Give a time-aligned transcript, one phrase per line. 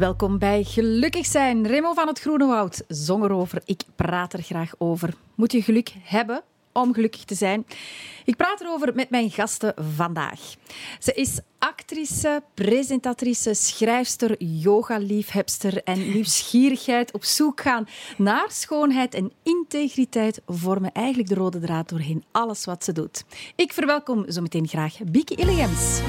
[0.00, 1.66] Welkom bij Gelukkig zijn.
[1.66, 3.62] Remo van het Groene Woud zong erover.
[3.64, 5.14] Ik praat er graag over.
[5.34, 6.42] Moet je geluk hebben
[6.72, 7.66] om gelukkig te zijn?
[8.24, 10.40] Ik praat erover met mijn gasten vandaag.
[10.98, 20.40] Ze is actrice, presentatrice, schrijfster, yogaliefhebster en nieuwsgierigheid op zoek gaan naar schoonheid en integriteit
[20.46, 23.24] vormen eigenlijk de rode draad doorheen alles wat ze doet.
[23.56, 26.00] Ik verwelkom zometeen graag Bieke Illegems.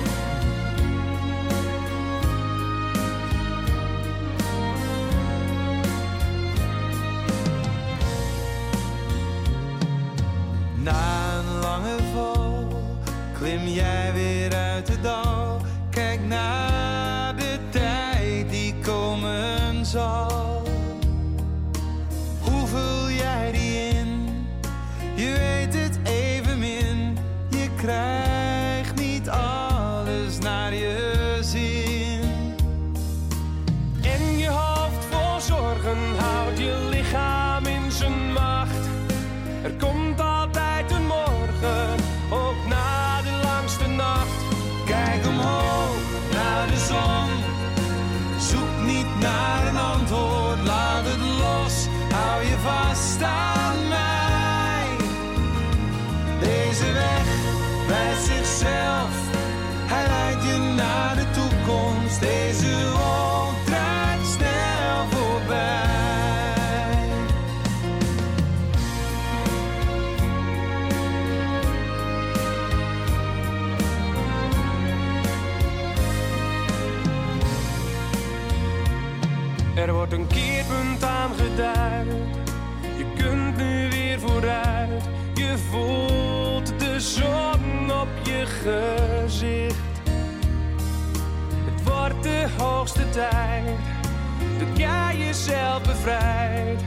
[95.51, 96.81] Jezelf bevrijdt.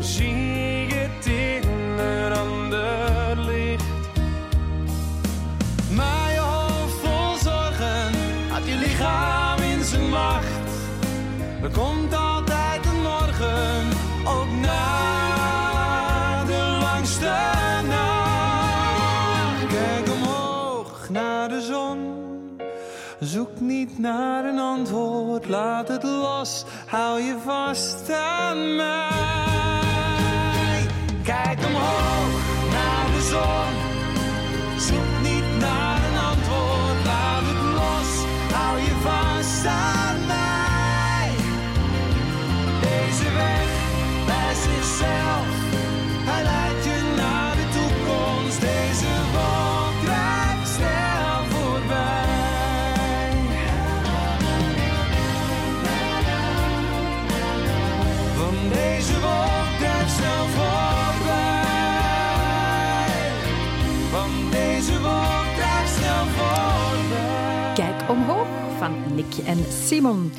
[0.00, 3.84] Zie je het in een ander licht.
[5.96, 8.12] Maar je hoofd vol zorgen
[8.48, 10.46] had je lichaam in zijn macht.
[11.62, 13.88] Er komt altijd een morgen,
[14.24, 17.32] ook na de langste
[17.88, 19.66] nacht.
[19.68, 22.12] Kijk omhoog naar de zon.
[23.20, 26.64] Zoek niet naar een antwoord, laat het los,
[26.94, 29.06] hou je vast aan mij.
[31.22, 33.83] Kijk omhoog naar de zon.
[68.08, 68.46] Omhoog
[68.78, 70.32] van Nick en Simon.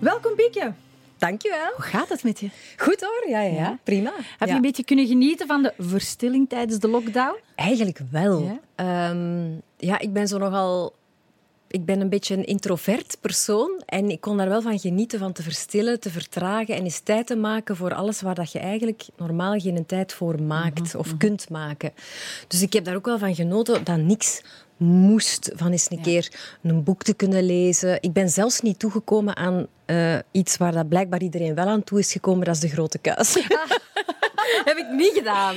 [0.00, 0.72] Welkom Bieke.
[1.18, 1.72] Dankjewel.
[1.76, 2.48] Hoe gaat het met je?
[2.76, 3.78] Goed hoor, ja, ja, ja.
[3.82, 4.12] prima.
[4.38, 7.36] Heb je een beetje kunnen genieten van de verstilling tijdens de lockdown?
[7.54, 8.42] Eigenlijk wel.
[8.42, 8.60] Ja?
[8.84, 9.14] Ja?
[9.76, 10.94] ja, ik ben zo nogal...
[11.68, 15.32] Ik ben een beetje een introvert persoon en ik kon daar wel van genieten van
[15.32, 19.06] te verstillen, te vertragen en eens tijd te maken voor alles waar dat je eigenlijk
[19.16, 21.92] normaal geen tijd voor maakt of kunt maken.
[22.48, 24.42] Dus ik heb daar ook wel van genoten dat niks
[24.76, 26.32] moest van eens een keer
[26.62, 27.98] een boek te kunnen lezen.
[28.00, 31.98] Ik ben zelfs niet toegekomen aan eh, iets waar dat blijkbaar iedereen wel aan toe
[31.98, 33.34] is gekomen, dat is de grote kuis.
[34.64, 35.56] heb ik niet gedaan.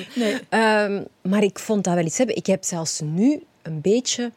[0.49, 2.35] Ehm, maar ik vond dat wel iets hebben.
[2.35, 4.31] Ik heb zelfs nu een beetje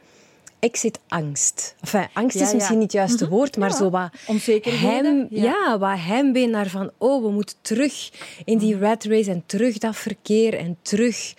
[0.58, 1.74] exit-angst.
[1.80, 2.54] Enfin, angst Ja, is ja.
[2.54, 3.76] misschien niet het juiste woord, maar Ja.
[3.76, 5.42] zo wat Onzekerheden, Hem, ja.
[5.42, 5.78] ja.
[5.78, 8.10] wat heimwee naar van, oh, we moeten terug
[8.44, 11.34] in die rat race en terug dat verkeer en terug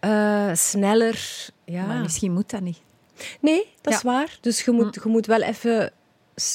[0.00, 1.46] eh, sneller.
[1.64, 1.86] Ja.
[1.86, 2.80] Maar misschien moet dat niet.
[3.40, 4.38] Nee, dat is waar.
[4.40, 5.92] Dus je moet, je moet wel even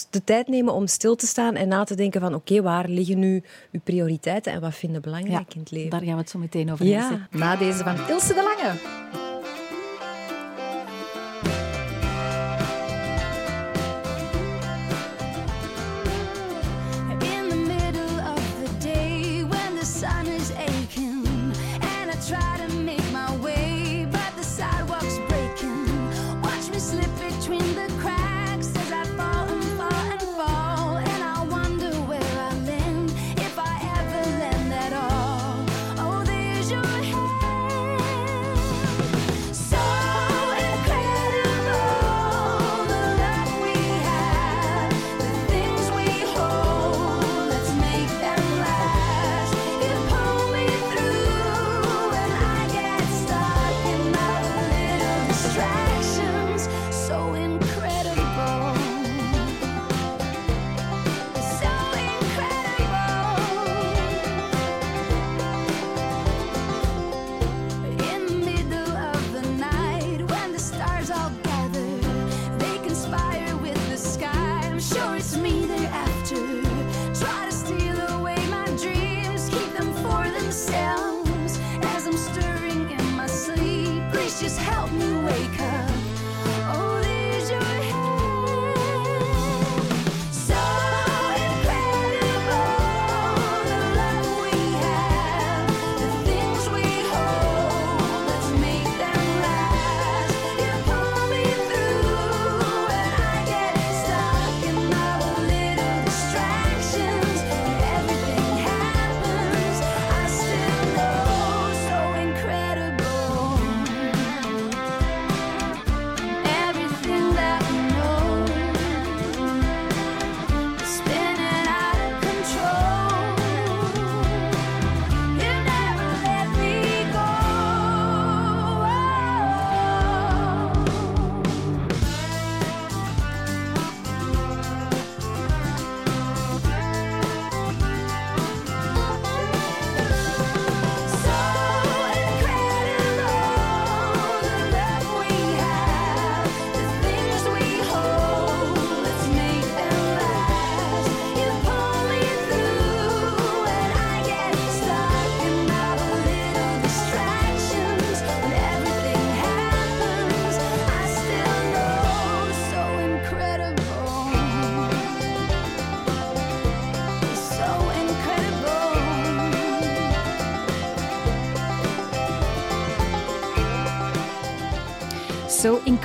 [0.10, 3.20] de tijd nemen om stil te staan en na te denken van oké, waar liggen
[3.20, 5.90] nu uw prioriteiten en wat vinden belangrijk in het leven?
[5.90, 7.00] Daar gaan we het zo meteen over Ja.
[7.00, 7.28] hebben.
[7.32, 9.22] Na deze van Ilse de Lange.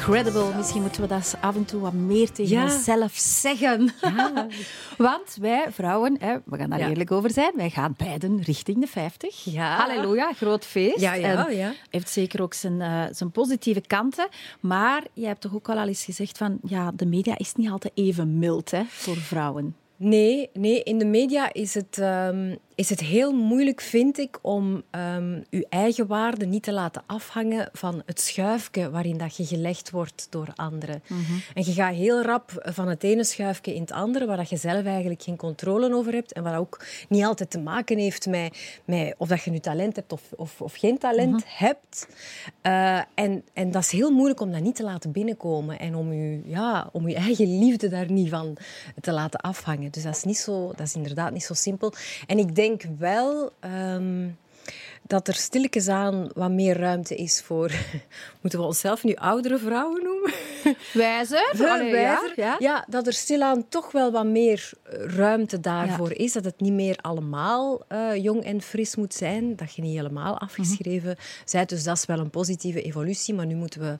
[0.08, 0.56] Incredible.
[0.56, 2.62] Misschien moeten we dat af en toe wat meer tegen Ja.
[2.64, 3.90] onszelf zeggen.
[4.96, 6.88] Want wij vrouwen, hè, we gaan daar Ja.
[6.88, 9.44] eerlijk over zijn, wij gaan beiden richting de 50.
[9.44, 9.76] Ja.
[9.76, 11.00] Halleluja, groot feest.
[11.00, 11.72] Ja, ja, En ja.
[11.90, 14.28] Heeft zeker ook zijn, eh, zijn positieve kanten.
[14.60, 17.70] Maar je hebt toch ook al al eens gezegd van, ja, de media is niet
[17.70, 19.76] altijd even mild hè, voor vrouwen.
[19.96, 24.82] Nee, nee, in de media is het, ehm, is het heel moeilijk, vind ik, om
[24.90, 29.90] ehm je eigen waarde niet te laten afhangen van het schuifje waarin dat je gelegd
[29.90, 31.02] wordt door anderen.
[31.54, 34.56] En je gaat heel rap van het ene schuifje in het andere, waar dat je
[34.56, 38.80] zelf eigenlijk geen controle over hebt en wat ook niet altijd te maken heeft met,
[38.84, 42.08] met of dat je nu talent hebt of, of, of geen talent hebt.
[42.60, 46.12] Eh, en, en dat is heel moeilijk om dat niet te laten binnenkomen en om
[46.12, 48.56] je, ja, om je eigen liefde daar niet van
[49.00, 49.90] te laten afhangen.
[49.90, 51.92] Dus dat is, niet zo, dat is inderdaad niet zo simpel.
[52.26, 52.67] En ik denk
[52.98, 54.28] wel ehm,
[55.08, 57.72] dat er stilletjes aan wat meer ruimte is voor...
[58.40, 60.32] Moeten we onszelf nu oudere vrouwen noemen?
[60.92, 61.52] Wijzer?
[61.68, 62.32] Allee, Wijzer.
[62.36, 62.56] ja, ja.
[62.58, 66.32] Ja, dat er stilaan toch wel wat meer eh, ruimte daarvoor is.
[66.32, 69.56] Dat het niet meer allemaal eh, jong en fris moet zijn.
[69.56, 71.16] Dat je niet helemaal afgeschreven
[71.52, 71.68] bent.
[71.68, 73.34] Dus dat is wel een positieve evolutie.
[73.34, 73.96] Maar nu moeten we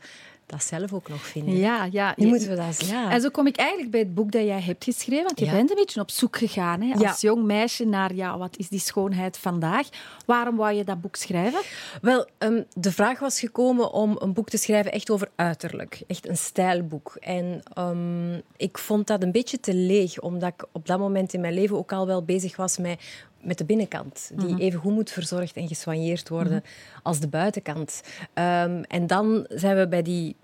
[0.49, 1.57] dat zelf ook nog vinden.
[1.57, 2.13] Ja, ja.
[2.17, 2.87] Nu moeten we dat...
[2.87, 3.11] Ja.
[3.11, 5.25] En zo kom ik eigenlijk bij het boek dat jij hebt geschreven.
[5.25, 5.53] Want je Ja.
[5.53, 7.29] bent een beetje op zoek gegaan hè, als Ja.
[7.29, 9.89] jong meisje naar ja, wat is die schoonheid vandaag.
[10.27, 11.61] Waarom wou je dat boek schrijven?
[12.03, 16.03] Wel, ehm, de vraag was gekomen om een boek te schrijven echt over uiterlijk.
[16.07, 17.17] Echt een stijlboek.
[17.21, 21.41] En ehm, ik vond dat een beetje te leeg, omdat ik op dat moment in
[21.41, 23.01] mijn leven ook al wel bezig was met,
[23.41, 24.31] met de binnenkant.
[24.35, 26.63] Die even goed moet verzorgd en gesoigneerd worden
[27.03, 28.03] als de buitenkant.
[28.35, 30.37] Ehm, en dan zijn we bij die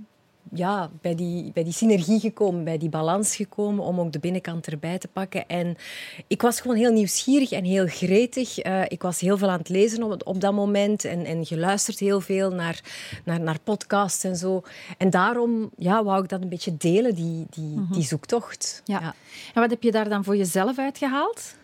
[0.54, 4.66] ja, bij die, bij die synergie gekomen, bij die balans gekomen om ook de binnenkant
[4.66, 5.48] erbij te pakken.
[5.48, 5.76] En
[6.26, 8.58] ik was gewoon heel nieuwsgierig en heel gretig.
[8.58, 11.98] Eh, ik was heel veel aan het lezen op, op dat moment en, en geluisterd
[11.98, 12.80] heel veel naar,
[13.24, 14.62] naar, naar podcasts en zo.
[14.98, 18.82] En daarom ja, wou ik dat een beetje delen, die, die, die zoektocht.
[18.84, 19.14] Ja.
[19.54, 21.54] En wat heb je daar dan voor jezelf uitgehaald?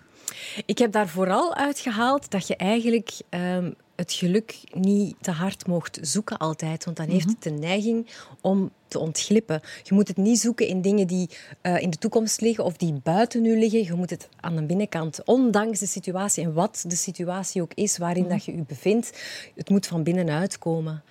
[0.67, 3.71] Ik heb daar vooral uitgehaald dat je eigenlijk ehm,
[4.01, 6.85] het geluk niet te hard mocht zoeken altijd.
[6.85, 8.07] Want dan heeft het de neiging
[8.41, 9.61] om te ontglippen.
[9.83, 13.01] Je moet het niet zoeken in dingen die eh, in de toekomst liggen of die
[13.03, 13.85] buiten u liggen.
[13.85, 17.99] Je moet het aan de binnenkant, ondanks de situatie en wat de situatie ook is
[17.99, 19.23] waarin dat je je bevindt,
[19.55, 21.03] het moet van binnenuit komen.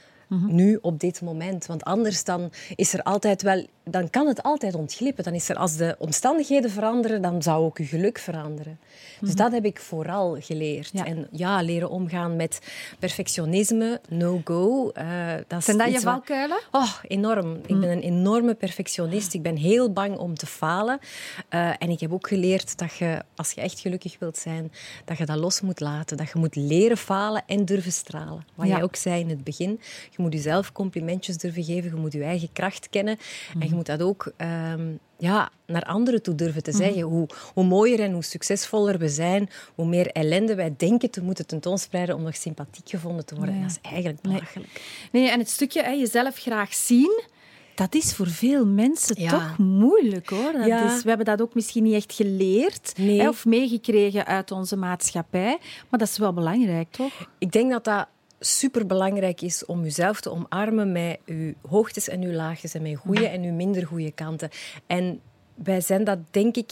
[0.48, 1.66] Nu, op dit moment.
[1.66, 3.66] Want anders dan is er altijd wel...
[3.84, 5.24] Dan kan het altijd ontglippen.
[5.24, 8.80] Dan is er, als de omstandigheden veranderen, dan zou ook je geluk veranderen.
[9.22, 10.90] Dus dat heb ik vooral geleerd.
[10.94, 11.06] Ja.
[11.06, 12.60] En ja, leren omgaan met
[13.00, 14.90] perfectionisme, no-go.
[14.90, 15.06] eh,
[15.48, 16.60] dat Zijn dat je iets wat- valkuilen?
[16.72, 17.54] Oh, enorm.
[17.66, 19.34] Ik ben een enorme perfectionist.
[19.34, 21.00] Ik ben heel bang om te falen.
[21.50, 24.72] Eh, en ik heb ook geleerd dat je, als je echt gelukkig wilt zijn,
[25.06, 26.18] dat je dat los moet laten.
[26.18, 28.46] Dat je moet leren falen en durven stralen.
[28.56, 28.74] Wat Ja.
[28.74, 29.80] jij ook zei in het begin.
[30.10, 31.90] Je moet jezelf complimentjes durven geven.
[31.96, 33.18] Je moet je eigen kracht kennen.
[33.60, 37.02] En je moet dat ook ehm, ja, naar anderen toe durven te zeggen.
[37.02, 41.48] Hoe, hoe mooier en hoe succesvoller we zijn, hoe meer ellende wij denken te moeten
[41.48, 43.54] tentoonspreiden om nog sympathiek gevonden te worden.
[43.56, 43.62] Ja.
[43.62, 44.82] En dat is eigenlijk belachelijk.
[45.12, 47.22] Nee, en het stukje hè, jezelf graag zien,
[47.76, 49.30] dat is voor veel mensen Ja.
[49.30, 50.52] toch moeilijk hoor.
[50.52, 50.96] Dat Ja.
[50.96, 53.20] is, we hebben dat ook misschien niet echt geleerd Nee.
[53.22, 55.58] hè, of meegekregen uit onze maatschappij.
[55.90, 57.30] Maar dat is wel belangrijk, toch?
[57.38, 58.08] Ik denk dat dat
[58.39, 62.98] superbelangrijk is om jezelf te omarmen met je hoogtes en je laagtes en met je
[62.98, 64.50] goede en je minder goede kanten.
[64.88, 65.22] En
[65.55, 66.72] wij zijn dat, denk ik,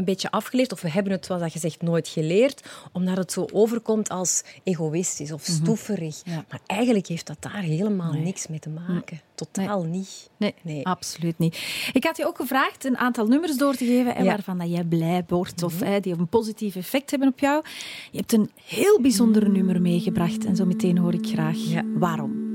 [0.00, 3.32] een beetje afgeleerd, of we hebben het, zoals dat je zegt, nooit geleerd, omdat het
[3.32, 6.20] zo overkomt als egoïstisch of stoeverig.
[6.24, 6.44] Ja.
[6.50, 9.20] Maar eigenlijk heeft dat daar helemaal niks mee te maken.
[9.34, 10.30] Totaal niet.
[10.36, 10.86] Nee, Nee.
[10.86, 11.56] absoluut niet.
[11.92, 14.30] Ik had je ook gevraagd een aantal nummers door te geven en Ja.
[14.30, 17.64] waarvan dat jij blij wordt of hè, die een positief effect hebben op jou.
[18.10, 21.82] Je hebt een heel bijzonder nummer meegebracht en zo meteen hoor ik graag Ja.
[21.94, 22.49] waarom.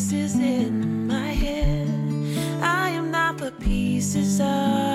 [0.00, 1.86] Voices in my head.
[2.62, 4.89] I am not the pieces of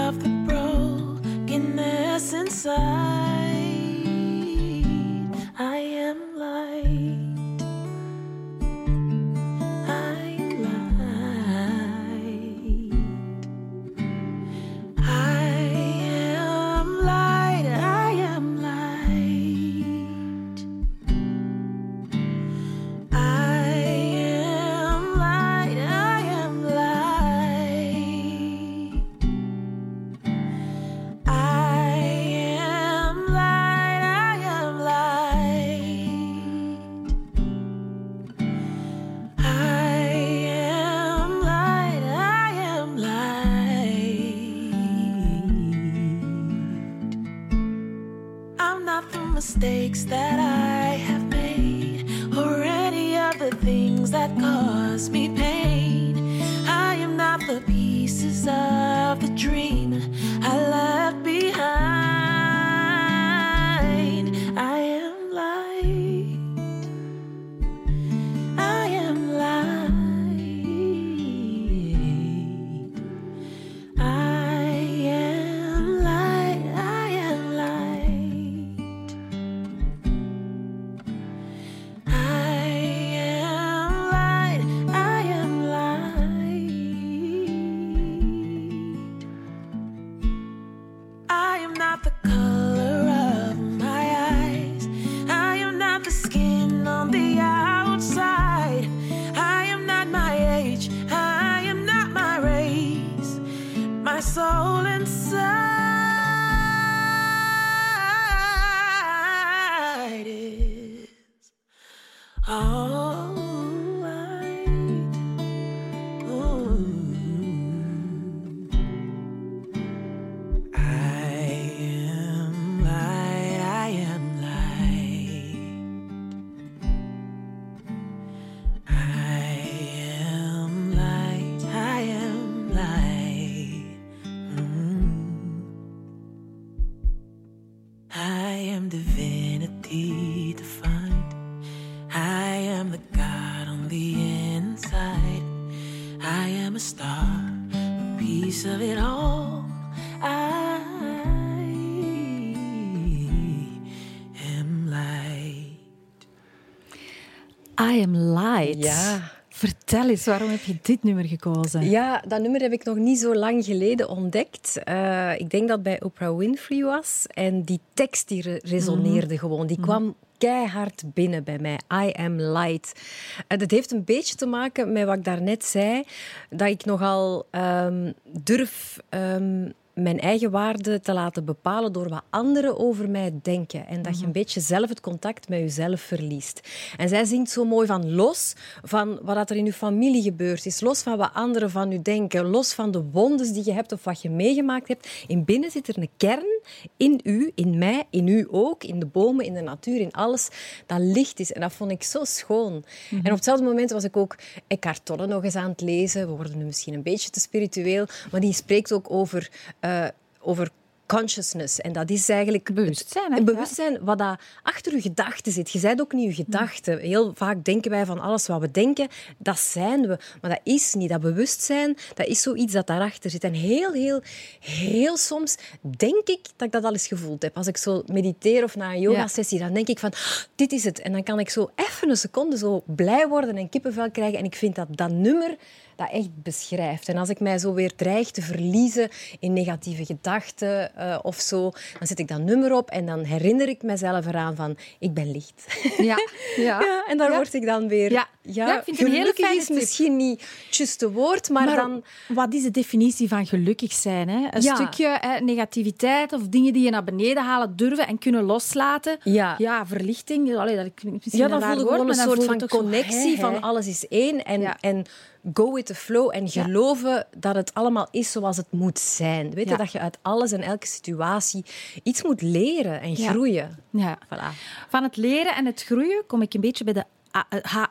[158.65, 158.83] Light.
[158.83, 159.31] Ja.
[159.49, 161.89] Vertel eens, waarom heb je dit nummer gekozen?
[161.89, 164.83] Ja, dat nummer heb ik nog niet zo lang geleden ontdekt.
[164.83, 167.25] Eh, ik denk dat het bij Oprah Winfrey was.
[167.27, 169.67] En die tekst die re- resoneerde gewoon.
[169.67, 171.79] Die kwam keihard binnen bij mij.
[172.05, 172.99] I am light.
[173.47, 176.03] En dat heeft een beetje te maken met wat ik daarnet zei.
[176.49, 178.97] Dat ik nogal ehm, durf...
[179.09, 183.87] ehm, mijn eigen waarde te laten bepalen door wat anderen over mij denken.
[183.87, 186.59] En dat je een beetje zelf het contact met jezelf verliest.
[186.97, 190.81] En zij zingt zo mooi van los van wat er in je familie gebeurd is.
[190.81, 192.45] Los van wat anderen van je denken.
[192.45, 195.09] Los van de wondes die je hebt of wat je meegemaakt hebt.
[195.27, 196.61] In binnen zit er een kern
[196.97, 198.83] in u, in mij, in u ook.
[198.83, 200.49] In de bomen, in de natuur, in alles.
[200.85, 201.51] Dat licht is.
[201.51, 202.83] En dat vond ik zo schoon.
[203.09, 204.35] En op hetzelfde moment was ik ook
[204.67, 206.27] Eckhart Tolle nog eens aan het lezen.
[206.27, 208.05] We worden nu misschien een beetje te spiritueel.
[208.31, 209.49] Maar die spreekt ook over,
[209.85, 210.07] eh,
[210.39, 210.69] over
[211.05, 211.81] consciousness.
[211.81, 212.73] En dat is eigenlijk...
[212.73, 213.43] Bewustzijn, hè?
[213.43, 215.71] Bewustzijn wat dat achter je gedachten zit.
[215.71, 216.99] Je bent ook niet je gedachten.
[216.99, 220.17] Heel vaak denken wij van alles wat we denken, dat zijn we.
[220.41, 221.09] Maar dat is niet.
[221.09, 223.43] Dat bewustzijn, dat is zoiets dat daarachter zit.
[223.43, 224.21] En heel, heel,
[224.59, 227.57] heel soms denk ik dat ik dat al eens gevoeld heb.
[227.57, 230.17] Als ik zo mediteer of na een yogasessie, dan denk ik van, "Ah,
[230.55, 230.99] dit is het.
[230.99, 234.39] En dan kan ik zo even een seconde zo blij worden en kippenvel krijgen.
[234.39, 235.57] En ik vind dat dat nummer
[235.95, 237.09] dat echt beschrijft.
[237.09, 239.09] En als ik mij zo weer dreig te verliezen
[239.39, 241.61] in negatieve gedachten eh, of zo,
[241.99, 245.31] dan zet ik dat nummer op en dan herinner ik mezelf eraan van, ik ben
[245.31, 245.65] licht.
[245.97, 246.17] Ja,
[246.55, 246.79] ja.
[246.81, 247.35] Ja, en daar Ja.
[247.35, 248.11] word ik dan weer...
[248.11, 248.27] Ja.
[248.47, 251.75] Ja, ik vind het een hele fijne is misschien niet het juiste woord, maar, Maar
[251.75, 252.03] dan...
[252.27, 254.29] wat is de definitie van gelukkig zijn?
[254.29, 254.47] Hè?
[254.49, 259.17] Een stukje hè, negativiteit of dingen die je naar beneden halen durven en kunnen loslaten.
[259.23, 259.55] Ja.
[259.57, 260.55] ja verlichting.
[260.55, 264.07] Allee, dat misschien Ja, dan voel ik gewoon een soort van connectie van alles is
[264.07, 265.05] één en, en
[265.53, 266.63] go with the flow en Ja.
[266.63, 269.51] geloven dat het allemaal is zoals het moet zijn.
[269.53, 269.77] Weet je, Ja.
[269.77, 271.65] dat je uit alles en elke situatie
[272.03, 273.77] iets moet leren en groeien.
[273.89, 274.17] Ja.
[274.25, 274.57] Voilà.
[274.89, 277.03] Van het leren en het groeien kom ik een beetje bij de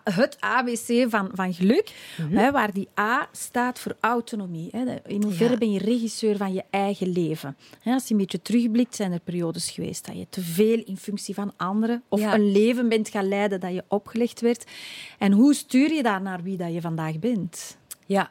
[0.04, 2.36] het ABC van, van geluk, Mhm.
[2.36, 4.68] hè, waar die A staat voor autonomie.
[4.70, 4.94] Hè.
[5.06, 5.58] In hoeverre Ja.
[5.58, 7.56] ben je regisseur van je eigen leven?
[7.80, 10.96] Hè, als je een beetje terugblikt, zijn er periodes geweest dat je te veel in
[10.96, 12.34] functie van anderen of Ja.
[12.34, 14.64] een leven bent gaan leiden dat je opgelegd werd.
[15.18, 17.76] En hoe stuur je dat naar wie dat je vandaag bent?
[18.06, 18.30] Ja,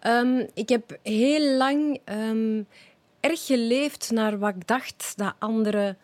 [0.00, 2.62] Ehm, ik heb heel lang ehm,
[3.20, 5.96] erg geleefd naar wat ik dacht dat anderen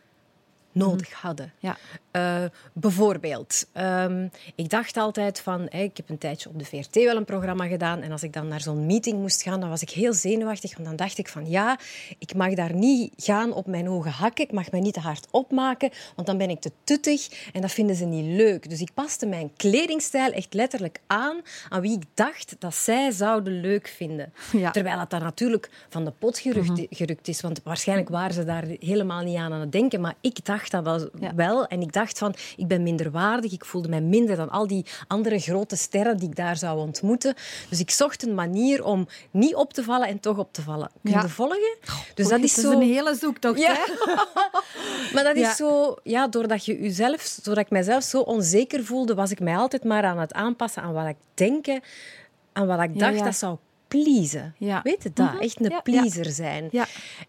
[0.79, 1.53] nodig hadden.
[1.59, 1.77] Ja.
[2.11, 7.17] Eh, bijvoorbeeld, ehm, ik dacht altijd van, ik heb een tijdje op de VRT wel
[7.17, 9.91] een programma gedaan en als ik dan naar zo'n meeting moest gaan, dan was ik
[9.91, 11.79] heel zenuwachtig, want dan dacht ik van ja,
[12.19, 15.27] ik mag daar niet gaan op mijn hoge hakken, ik mag mij niet te hard
[15.31, 18.71] opmaken, want dan ben ik te tuttig en dat vinden ze niet leuk.
[18.71, 21.37] Dus ik paste mijn kledingstijl echt letterlijk aan
[21.69, 24.33] aan wie ik dacht dat zij zouden leuk vinden.
[24.53, 24.71] Ja.
[24.71, 28.65] Terwijl het dan natuurlijk van de pot gerukt, gerukt is, want waarschijnlijk waren ze daar
[28.81, 31.35] helemaal niet aan aan het denken, maar ik dacht dacht dat wel, Ja.
[31.35, 31.67] wel.
[31.67, 33.53] En ik dacht van, ik ben minder waardig.
[33.53, 37.35] Ik voelde mij minder dan al die andere grote sterren die ik daar zou ontmoeten.
[37.69, 40.91] Dus ik zocht een manier om niet op te vallen en toch op te vallen.
[41.03, 41.29] Kun je Ja.
[41.29, 41.77] volgen?
[42.15, 42.71] Dus Oei, dat is zo...
[42.71, 43.75] een hele zoektocht, Ja.
[43.75, 43.93] hè?
[45.15, 49.31] Maar dat is zo, ja, doordat, je jezelf, doordat ik mezelf zo onzeker voelde, was
[49.31, 51.67] ik mij altijd maar aan het aanpassen aan wat ik denk,
[52.53, 53.57] aan wat ik dacht dat zou
[53.89, 54.55] pleasen.
[54.59, 54.81] Ja.
[54.83, 55.33] Weet je dat?
[55.33, 55.43] Mhm.
[55.43, 56.69] Echt een Ja, pleaser zijn.
[56.71, 56.87] Ja.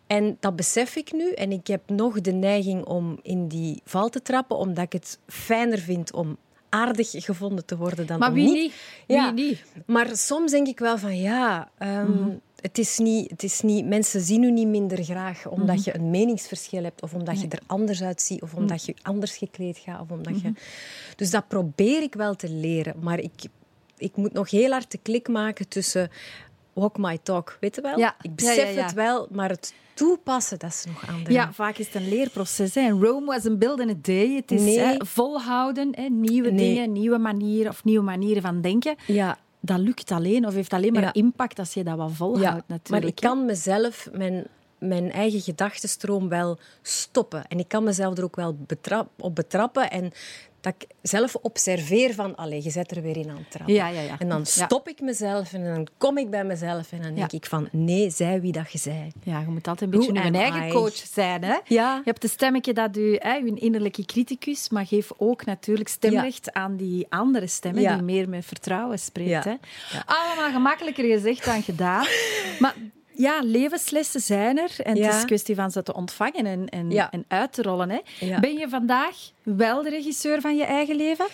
[0.08, 1.32] En dat besef ik nu.
[1.32, 5.20] En ik heb nog de neiging om in die val te trappen, omdat ik het
[5.28, 6.38] fijner vind om
[6.70, 8.74] aardig gevonden te worden dan Maar om wie niet.
[9.08, 9.32] Wie Ja.
[9.32, 9.64] niet?
[9.86, 12.30] Maar soms denk ik wel van ja, ehm, Mhm.
[12.62, 15.84] het, is niet, het is niet, mensen zien u niet minder graag omdat Mhm.
[15.86, 19.78] je een meningsverschil hebt of omdat je er anders uitziet of omdat je anders gekleed
[19.78, 20.02] gaat.
[20.02, 20.52] Of omdat je...
[21.16, 23.32] Dus dat probeer ik wel te leren, maar ik,
[23.98, 26.10] ik moet nog heel hard de klik maken tussen
[26.80, 27.98] walk my talk, weet je wel?
[28.00, 28.16] Ja.
[28.22, 31.36] Ik besef het wel, maar het toepassen, dat is nog anders.
[31.36, 32.76] Ja, vaak is het een leerproces.
[32.76, 32.90] Hè.
[32.90, 34.36] Rome was een build in a day.
[34.36, 34.80] Het is Nee.
[34.80, 36.74] hè, volhouden, hè, nieuwe Nee.
[36.74, 38.96] dingen, nieuwe manieren of nieuwe manieren van denken.
[39.08, 39.38] ja.
[39.62, 41.14] Dat lukt alleen of heeft alleen maar Ja.
[41.14, 42.90] impact als je dat wat volhoudt, Ja, natuurlijk.
[42.90, 47.48] maar ik kan mezelf, mijn, mijn eigen gedachtenstroom wel stoppen.
[47.48, 49.92] En ik kan mezelf er ook wel betrap, op betrappen.
[49.92, 50.12] En
[50.62, 53.74] dat ik zelf observeer van, allee, je zet er weer in aan het trappen.
[53.74, 54.16] Ja, ja, ja.
[54.20, 56.92] En dan stop ik mezelf en dan kom ik bij mezelf.
[56.92, 59.12] En dan denk ik van, nee, zij wie dat je zei.
[59.24, 60.72] Ja, je moet altijd een beetje een eigen I?
[60.72, 61.44] coach zijn.
[61.44, 61.58] Hè?
[61.66, 61.96] Ja.
[61.96, 66.54] Je hebt een stemmetje dat u, hè, uw innerlijke criticus, maar geef ook natuurlijk stemrecht
[66.54, 69.44] aan die andere stemmen die meer met vertrouwen spreekt.
[69.44, 69.56] Hè?
[70.06, 72.06] Allemaal gemakkelijker gezegd dan gedaan.
[72.60, 72.76] maar
[73.22, 76.92] ja, levenslessen zijn er en het is een kwestie van ze te ontvangen en, en,
[76.92, 77.12] Ja.
[77.12, 77.90] en uit te rollen.
[77.90, 78.00] Hè?
[78.20, 78.40] Ja.
[78.40, 81.28] Ben je vandaag wel de regisseur van je eigen leven?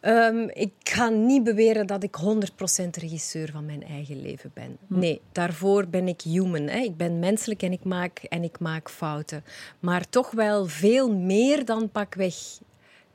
[0.00, 4.76] Ehm, ik ga niet beweren dat ik 100% regisseur van mijn eigen leven ben.
[4.86, 4.98] Hm.
[4.98, 6.62] Nee, daarvoor ben ik human.
[6.68, 6.78] Hè.
[6.78, 9.44] Ik ben menselijk en ik, maak, en ik maak fouten.
[9.78, 12.34] Maar toch wel veel meer dan pakweg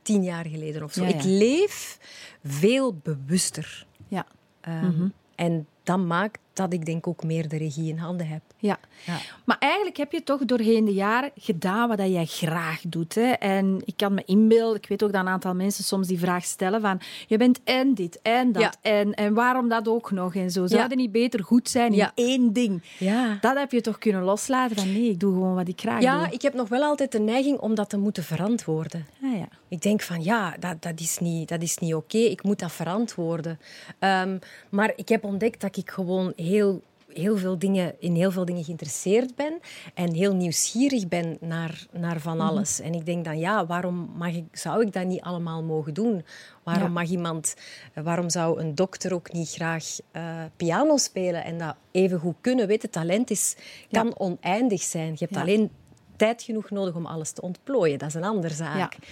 [0.02, 1.02] tien jaar geleden of zo.
[1.02, 1.14] Ja, ja.
[1.14, 1.98] Ik leef
[2.44, 3.86] veel bewuster.
[4.08, 4.26] Ja.
[4.60, 8.40] Ehm, En dat maakt dat ik denk ook meer de regie in handen heb.
[8.56, 8.78] Ja.
[9.06, 9.16] Ja.
[9.44, 13.14] Maar eigenlijk heb je toch doorheen de jaren gedaan wat dat jij graag doet.
[13.14, 13.30] Hè?
[13.30, 16.44] En ik kan me inbeelden, ik weet ook dat een aantal mensen soms die vraag
[16.44, 18.72] stellen van je bent en dit en dat Ja.
[18.80, 20.66] en, en waarom dat ook nog en zo.
[20.66, 20.94] Zou Ja.
[20.94, 22.12] niet beter goed zijn in Ja.
[22.14, 22.82] één ding?
[22.98, 23.38] Ja.
[23.40, 26.24] Dat heb je toch kunnen loslaten van nee, ik doe gewoon wat ik graag Ja,
[26.24, 26.32] doe.
[26.34, 29.06] ik heb nog wel altijd de neiging om dat te moeten verantwoorden.
[29.22, 29.48] Ah, ja.
[29.68, 32.18] Ik denk van ja, dat, dat is niet, dat is niet oké.
[32.18, 33.58] Ik moet dat verantwoorden.
[33.98, 34.38] Ehm,
[34.70, 36.82] maar ik heb ontdekt dat ik gewoon heel,
[37.12, 39.58] heel veel dingen, in heel veel dingen geïnteresseerd ben.
[39.94, 42.46] En heel nieuwsgierig ben naar, naar van Mhm.
[42.46, 42.80] alles.
[42.80, 46.24] En ik denk dan ja, waarom mag ik, zou ik dat niet allemaal mogen doen?
[46.62, 46.92] Waarom Ja.
[47.00, 47.54] mag iemand,
[47.94, 50.22] waarom zou een dokter ook niet graag eh,
[50.56, 52.66] piano spelen en dat even goed kunnen?
[52.66, 53.56] Weet je, talent is,
[53.90, 55.10] kan oneindig zijn.
[55.10, 55.40] Je hebt Ja.
[55.40, 55.70] alleen
[56.16, 57.98] tijd genoeg nodig om alles te ontplooien.
[57.98, 58.92] Dat is een andere zaak.
[58.92, 59.06] Ja.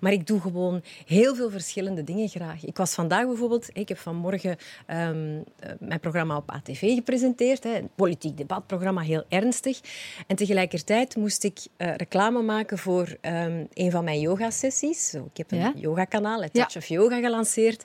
[0.00, 2.64] Maar ik doe gewoon heel veel verschillende dingen graag.
[2.64, 3.68] Ik was vandaag bijvoorbeeld...
[3.72, 7.64] Ik heb vanmorgen ehm, eh, mijn programma op ATV gepresenteerd.
[7.64, 9.80] Hè, een politiek debatprogramma, heel ernstig.
[10.26, 15.10] En tegelijkertijd moest ik eh, reclame maken voor ehm, een van mijn yogasessies.
[15.10, 15.72] Zo, ik heb een Ja?
[15.76, 16.66] yogakanaal, het Ja.
[16.66, 17.84] Touch of Yoga, gelanceerd.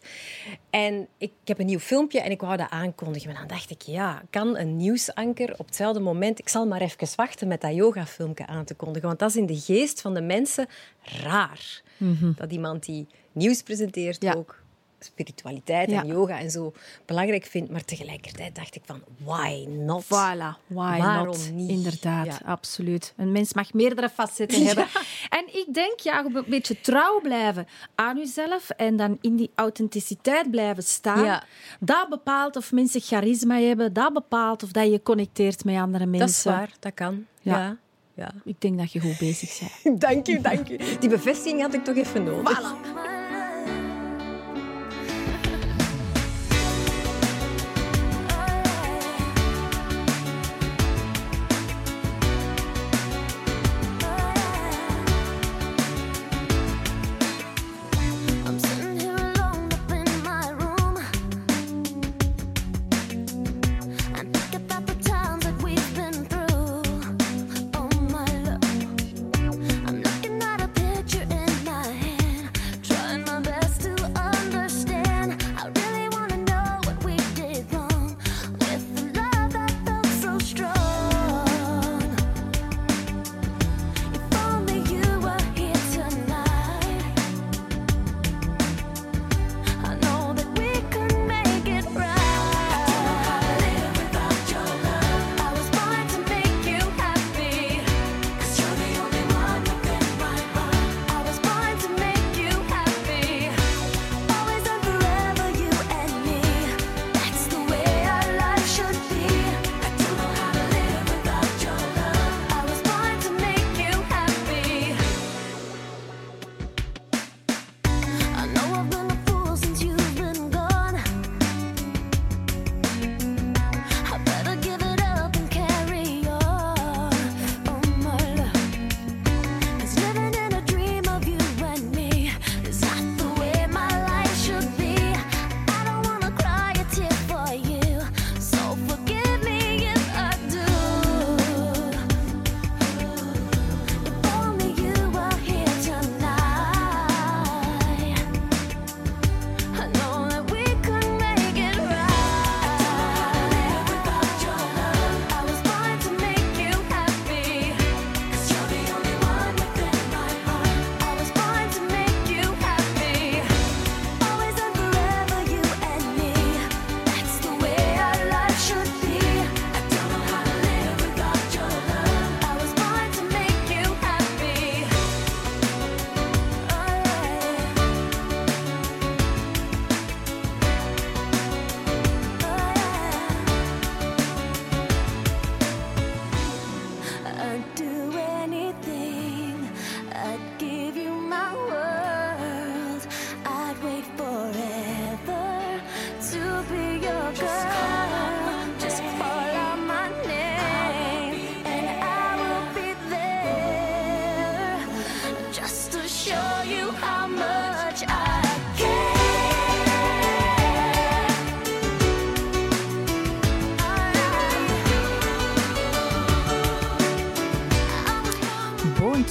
[0.69, 3.29] En ik, ik heb een nieuw filmpje en ik wou dat aankondigen.
[3.29, 6.39] Maar dan dacht ik, ja, kan een nieuwsanker op hetzelfde moment...
[6.39, 9.07] Ik zal maar even wachten met dat yogafilmpje aan te kondigen.
[9.07, 10.67] Want dat is in de geest van de mensen
[11.23, 11.81] raar.
[12.35, 14.33] Dat iemand die nieuws presenteert Ja.
[14.33, 14.59] ook
[15.03, 16.01] spiritualiteit Ja.
[16.01, 16.73] en yoga en zo
[17.05, 17.71] belangrijk vindt.
[17.71, 20.03] Maar tegelijkertijd dacht ik van, why not?
[20.05, 21.51] Voilà, why Waarom not?
[21.53, 21.69] niet?
[21.69, 22.39] Inderdaad, Ja.
[22.45, 23.13] absoluut.
[23.17, 24.85] Een mens mag meerdere facetten hebben.
[25.29, 30.51] En ik denk, ja, een beetje trouw blijven aan jezelf en dan in die authenticiteit
[30.51, 31.23] blijven staan.
[31.25, 31.43] Ja.
[31.79, 36.27] Dat bepaalt of mensen charisma hebben, dat bepaalt of dat je connecteert met andere mensen.
[36.27, 37.25] Dat is waar, dat kan.
[37.41, 37.77] Ja.
[38.21, 38.31] Ja.
[38.43, 40.01] Ik denk dat je goed bezig bent.
[40.07, 40.77] dank u, dank u.
[40.99, 42.75] Die bevestiging had ik toch even nodig.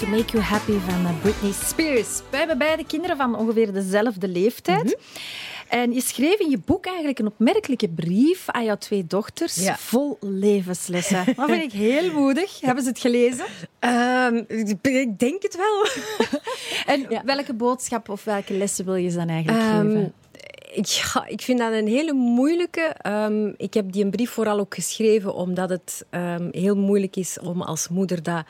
[0.00, 2.22] To Make You Happy van eh, Britney Spears.
[2.30, 4.84] We hebben beide kinderen van ongeveer dezelfde leeftijd.
[4.84, 4.94] Mhm.
[5.70, 9.76] En je schreef in je boek eigenlijk een opmerkelijke brief aan jouw twee dochters, Ja.
[9.76, 11.24] vol levenslessen.
[11.36, 12.60] Dat vind ik heel moedig.
[12.60, 13.44] Hebben ze het gelezen?
[13.78, 14.42] Ehm,
[14.82, 15.86] ik denk het wel.
[16.94, 17.22] En Ja.
[17.24, 20.12] welke boodschap of welke lessen wil je ze dan eigenlijk Ehm, geven?
[20.72, 22.94] ik, ja, ik vind dat een hele moeilijke.
[22.96, 26.04] Ehm, ik heb die een brief vooral ook geschreven omdat het
[26.50, 28.44] heel moeilijk is om als moeder dat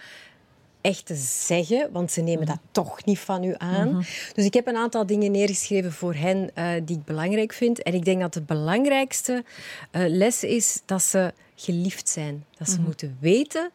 [0.80, 4.04] echt te zeggen, want ze nemen dat toch niet van u aan.
[4.34, 7.82] Dus ik heb een aantal dingen neergeschreven voor hen eh, die ik belangrijk vind.
[7.82, 9.44] En ik denk dat de belangrijkste
[9.90, 12.44] eh, les is dat ze geliefd zijn.
[12.58, 13.70] Dat ze moeten weten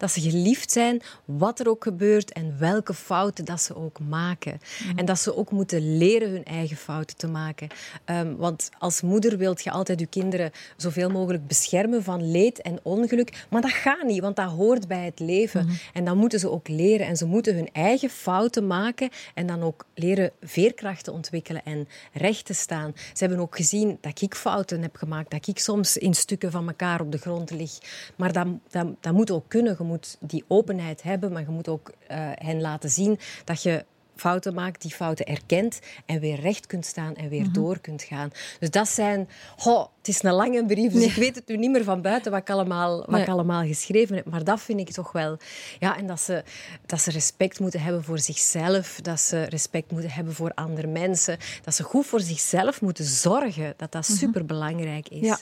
[0.00, 4.60] dat ze geliefd zijn, wat er ook gebeurt en welke fouten dat ze ook maken.
[4.96, 7.68] En dat ze ook moeten leren hun eigen fouten te maken.
[8.04, 12.78] Ehm, want als moeder wilt je altijd je kinderen zoveel mogelijk beschermen van leed en
[12.82, 13.46] ongeluk.
[13.50, 15.68] Maar dat gaat niet, want dat hoort bij het leven.
[15.92, 17.06] En dan moeten ze ook leren.
[17.06, 22.44] En ze moeten hun eigen fouten maken en dan ook leren veerkrachten ontwikkelen en recht
[22.44, 22.92] te staan.
[22.94, 26.68] Ze hebben ook gezien dat ik fouten heb gemaakt, dat ik soms in stukken van
[26.68, 27.78] elkaar op de grond lig.
[28.16, 29.76] Maar dat, dat, dat moet ook kunnen.
[29.78, 33.84] Je moet die openheid hebben, maar je moet ook eh, hen laten zien dat je
[34.20, 38.30] fouten maakt, die fouten erkent en weer recht kunt staan en weer door kunt gaan.
[38.58, 39.28] Dus dat zijn...
[39.56, 42.30] Goh, het is een lange brief, dus ik weet het nu niet meer van buiten
[42.30, 43.22] wat ik allemaal, wat Nee.
[43.22, 44.24] ik allemaal geschreven heb.
[44.24, 45.38] Maar dat vind ik toch wel...
[45.78, 46.44] Ja, en dat ze,
[46.86, 51.38] dat ze respect moeten hebben voor zichzelf, dat ze respect moeten hebben voor andere mensen,
[51.64, 55.26] dat ze goed voor zichzelf moeten zorgen, dat dat superbelangrijk is.
[55.26, 55.38] Ja.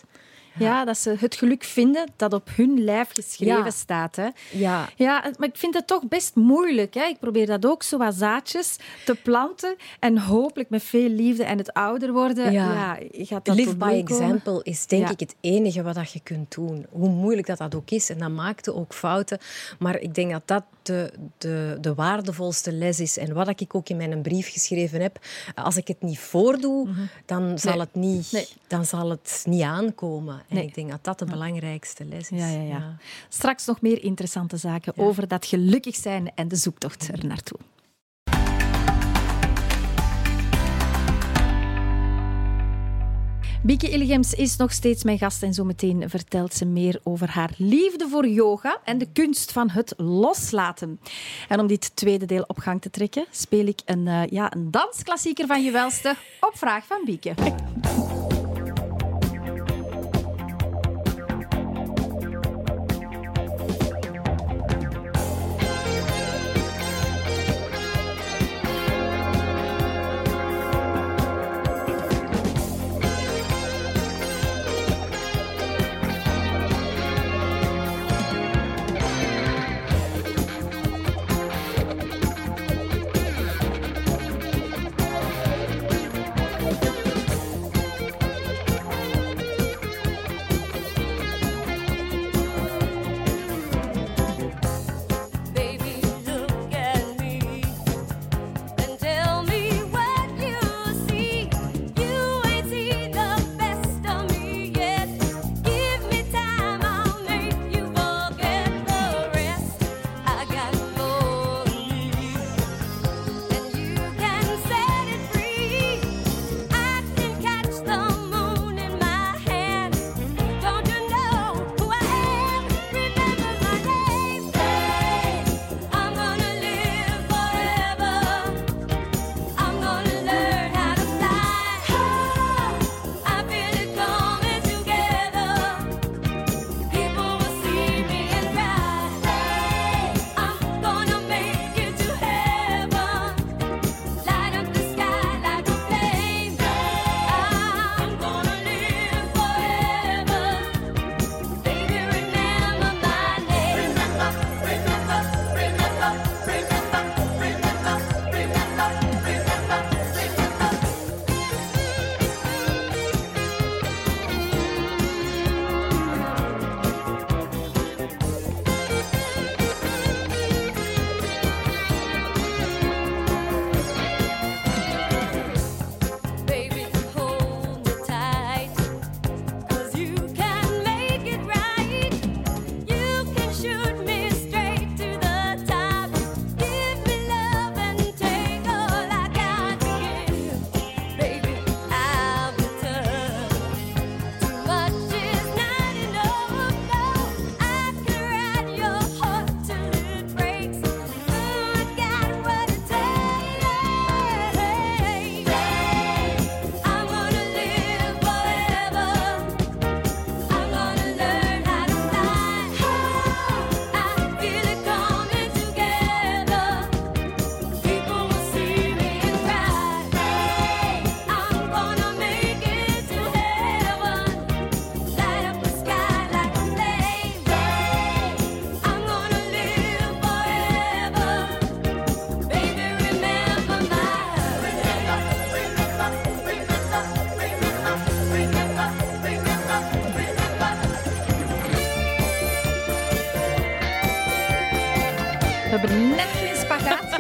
[0.59, 3.71] Ja, dat ze het geluk vinden dat op hun lijf geschreven Ja.
[3.71, 4.17] staat.
[4.17, 4.29] Hè.
[4.53, 4.89] Ja.
[4.97, 6.95] Ja, maar ik vind het toch best moeilijk.
[6.95, 7.05] Hè.
[7.05, 9.77] Ik probeer dat ook zo wat zaadjes te planten.
[10.01, 12.73] En hopelijk met veel liefde en het ouder worden, ja.
[12.73, 12.99] Ja.
[13.25, 13.99] gaat dat Live by komen.
[13.99, 15.11] example is denk Ja.
[15.11, 16.87] ik het enige wat dat je kunt doen.
[16.91, 18.11] Hoe moeilijk dat, dat ook is.
[18.11, 19.39] En dat maakte ook fouten.
[19.79, 23.17] Maar ik denk dat dat de, de, de waardevolste les is.
[23.19, 25.19] En wat ik ook in mijn brief geschreven heb.
[25.55, 26.89] Als ik het niet voordoe,
[27.27, 27.81] dan, zal Nee.
[27.81, 28.49] het niet, Nee.
[28.67, 30.43] dan zal het niet aankomen.
[30.49, 30.67] En Nee.
[30.67, 32.41] ik denk dat dat de belangrijkste les is.
[32.41, 32.97] Ja, ja, ja.
[33.29, 37.59] Straks nog meer interessante zaken over dat gelukkig zijn en de zoektocht er naartoe.
[43.63, 48.09] Bieke Illigems is nog steeds mijn gast en zometeen vertelt ze meer over haar liefde
[48.09, 51.01] voor yoga en de kunst van het loslaten.
[51.49, 54.71] En om dit tweede deel op gang te trekken, speel ik een, eh, ja, een
[54.71, 57.35] dansklassieker van je welste op vraag van Bieke.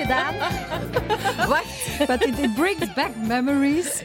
[0.09, 0.35] Gedaan.
[1.49, 4.03] Wacht, wat it, brings back memories.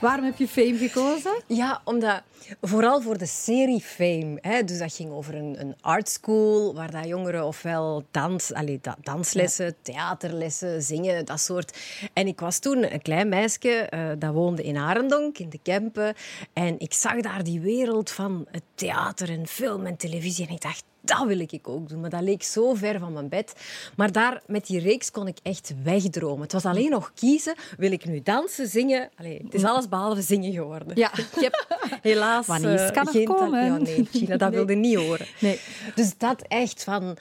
[0.00, 1.42] Waarom heb je Fame gekozen?
[1.46, 2.22] Ja, omdat
[2.60, 4.38] vooral voor de serie Fame.
[4.40, 8.78] Hè, dus dat ging over een, een art school waar dat jongeren ofwel dans, allee,
[8.82, 11.78] da- danslessen, theaterlessen, zingen, dat soort.
[12.12, 16.14] En ik was toen een klein meisje eh, dat woonde in Arendonk, in de Kempen.
[16.52, 20.46] En ik zag daar die wereld van het theater en film en televisie.
[20.46, 22.00] En ik dacht, dat wil ik ook doen.
[22.00, 23.52] Maar dat leek zo ver van mijn bed.
[23.96, 26.42] Maar daar, met die reeks kon ik echt wegdromen.
[26.42, 27.54] Het was alleen nog kiezen.
[27.78, 29.10] Wil ik nu dansen, zingen?
[29.16, 30.96] Allee, het is alles behalve zingen geworden.
[30.96, 31.10] Ja.
[31.18, 31.66] Ik heb
[32.02, 33.64] helaas Wanneer eh, kan het geen komen?
[33.64, 34.58] Ja, nee, Gina, dat Nee.
[34.58, 35.26] wilde niet horen.
[35.40, 35.60] Nee.
[35.94, 37.16] Dus dat echt van...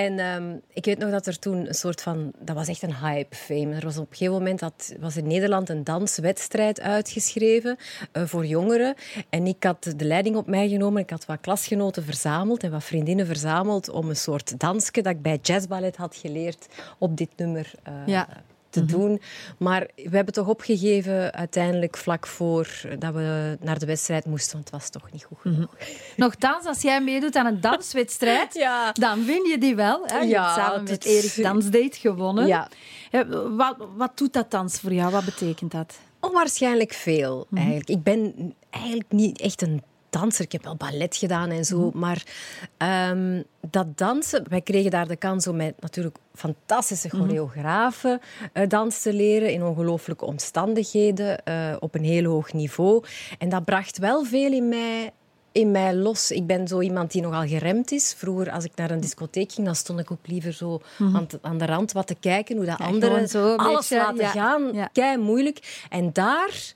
[0.00, 2.32] En ehm, ik weet nog dat er toen een soort van...
[2.38, 3.74] Dat was echt een hype, fame.
[3.74, 7.76] Er was op een gegeven moment dat, was in Nederland een danswedstrijd uitgeschreven
[8.12, 8.94] eh, voor jongeren.
[9.28, 11.02] En ik had de leiding op mij genomen.
[11.02, 15.22] Ik had wat klasgenoten verzameld en wat vriendinnen verzameld om een soort dansje dat ik
[15.22, 16.66] bij jazzballet had geleerd
[16.98, 18.28] op dit nummer eh, Ja.
[18.70, 19.20] Te doen.
[19.58, 24.70] Maar we hebben toch opgegeven uiteindelijk vlak voor dat we naar de wedstrijd moesten, want
[24.70, 25.76] het was toch niet goed genoeg.
[26.16, 28.92] Nochtans, als jij meedoet aan een danswedstrijd, Ja.
[28.92, 30.02] dan win je die wel.
[30.06, 30.18] Hè?
[30.18, 32.46] Je Ja, hebt samen met Erik Dansdate gewonnen.
[32.46, 32.68] Ja.
[33.56, 35.10] Wat, wat doet dat dans voor jou?
[35.10, 35.98] Wat betekent dat?
[36.20, 37.88] Onwaarschijnlijk veel, eigenlijk.
[37.88, 40.44] Ik ben eigenlijk niet echt een danser.
[40.44, 41.90] Ik heb wel ballet gedaan en zo.
[41.94, 42.22] Maar
[42.76, 44.44] ehm, dat dansen...
[44.48, 48.20] Wij kregen daar de kans om met natuurlijk fantastische choreografen
[48.52, 53.04] eh, dans te leren in ongelooflijke omstandigheden, eh, op een heel hoog niveau.
[53.38, 55.10] En dat bracht wel veel in mij
[55.52, 56.30] in mij los.
[56.30, 58.14] Ik ben zo iemand die nogal geremd is.
[58.16, 61.38] Vroeger, als ik naar een discotheek ging, dan stond ik ook liever zo aan, t-
[61.42, 62.88] aan de rand wat te kijken, hoe dat Mhm.
[62.88, 64.72] Ja, anderen zo alles beetje, laten ja, gaan.
[64.72, 64.88] ja.
[64.92, 65.84] Kei moeilijk.
[65.88, 66.72] En daar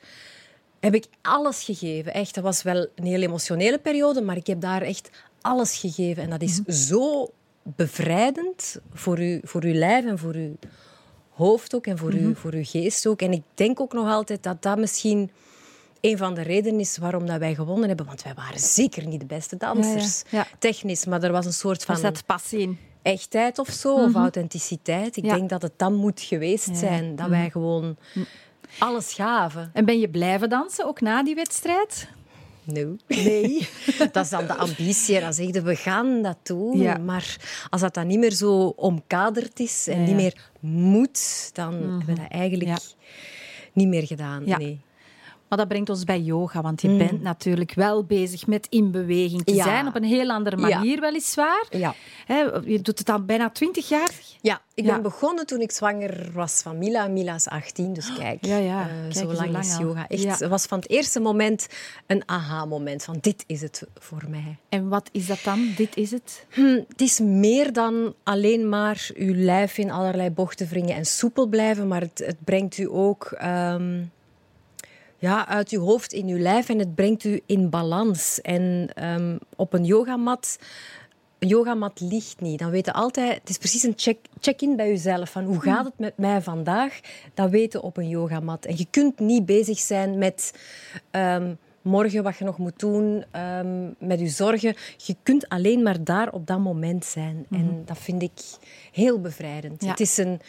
[0.84, 2.12] heb ik alles gegeven.
[2.14, 6.22] Echt, dat was wel een heel emotionele periode, maar ik heb daar echt alles gegeven.
[6.22, 6.72] En dat is Mhm.
[6.72, 7.30] zo
[7.62, 10.56] bevrijdend voor, u, voor uw lijf en voor uw
[11.30, 12.24] hoofd ook en voor, Mhm.
[12.24, 13.22] uw, voor uw geest ook.
[13.22, 15.30] En ik denk ook nog altijd dat dat misschien
[16.00, 18.06] een van de redenen is waarom dat wij gewonnen hebben.
[18.06, 20.46] Want wij waren zeker niet de beste dansers, Ja, ja.
[20.58, 21.04] technisch.
[21.04, 22.78] Maar er was een soort Er van zat passie in.
[23.02, 25.16] echtheid of zo, of authenticiteit.
[25.16, 25.34] Ik Mhm.
[25.34, 27.16] Denk dat het dan moet geweest zijn.
[27.16, 27.96] Dat wij gewoon
[28.78, 29.70] alles gaven.
[29.72, 32.08] En ben je blijven dansen, ook na die wedstrijd?
[32.64, 32.96] No.
[33.06, 33.68] Nee.
[34.12, 35.20] dat is dan de ambitie.
[35.20, 36.78] Dan zeg je, we gaan dat doen.
[36.80, 36.96] Ja.
[36.98, 37.37] Maar
[37.70, 42.06] als dat dan niet meer zo omkaderd is en Ja, niet meer moet, dan hebben
[42.06, 42.78] we dat eigenlijk Ja.
[43.72, 44.42] niet meer gedaan.
[44.46, 44.56] Ja.
[44.58, 44.80] Nee.
[45.48, 49.44] Maar dat brengt ons bij yoga, want je bent natuurlijk wel bezig met in beweging
[49.44, 49.62] te Ja.
[49.64, 49.87] zijn.
[49.87, 50.68] Op een heel andere Ja.
[50.68, 51.66] manier, weliswaar.
[51.70, 51.94] Ja.
[52.64, 54.11] Je doet het al bijna twintig jaar.
[54.40, 55.00] Ja, ik ben Ja.
[55.00, 57.09] begonnen toen ik zwanger was van Mila.
[57.09, 58.80] Mila is 18, dus kijk, Ja, ja.
[58.80, 60.09] eh, Kijk zo lang is yoga.
[60.09, 60.30] Echt, Ja.
[60.30, 61.66] Het was van het eerste moment
[62.07, 64.57] een aha-moment van dit is het voor mij.
[64.68, 65.72] En wat is dat dan?
[65.76, 66.46] Dit is het.
[66.50, 71.46] Hm, het is meer dan alleen maar uw lijf in allerlei bochten wringen en soepel
[71.46, 74.02] blijven, maar het, het brengt u ook ehm,
[75.24, 78.40] ja, uit uw hoofd in uw lijf en het brengt u in balans.
[78.40, 80.58] En ehm, op een yogamat,
[81.38, 82.58] een yogamat ligt niet.
[82.58, 85.98] Dan weten altijd, het is precies een check, check-in bij jezelf van hoe gaat het
[85.98, 87.00] met mij vandaag?
[87.34, 88.64] Dat weten op een yogamat.
[88.64, 90.54] En je kunt niet bezig zijn met
[91.10, 94.74] ehm, morgen wat je nog moet doen, ehm, met je zorgen.
[94.96, 97.46] Je kunt alleen maar daar op dat moment zijn.
[97.50, 98.40] En dat vind ik
[98.92, 99.82] heel bevrijdend.
[99.82, 99.90] Ja.
[99.90, 100.40] Het is een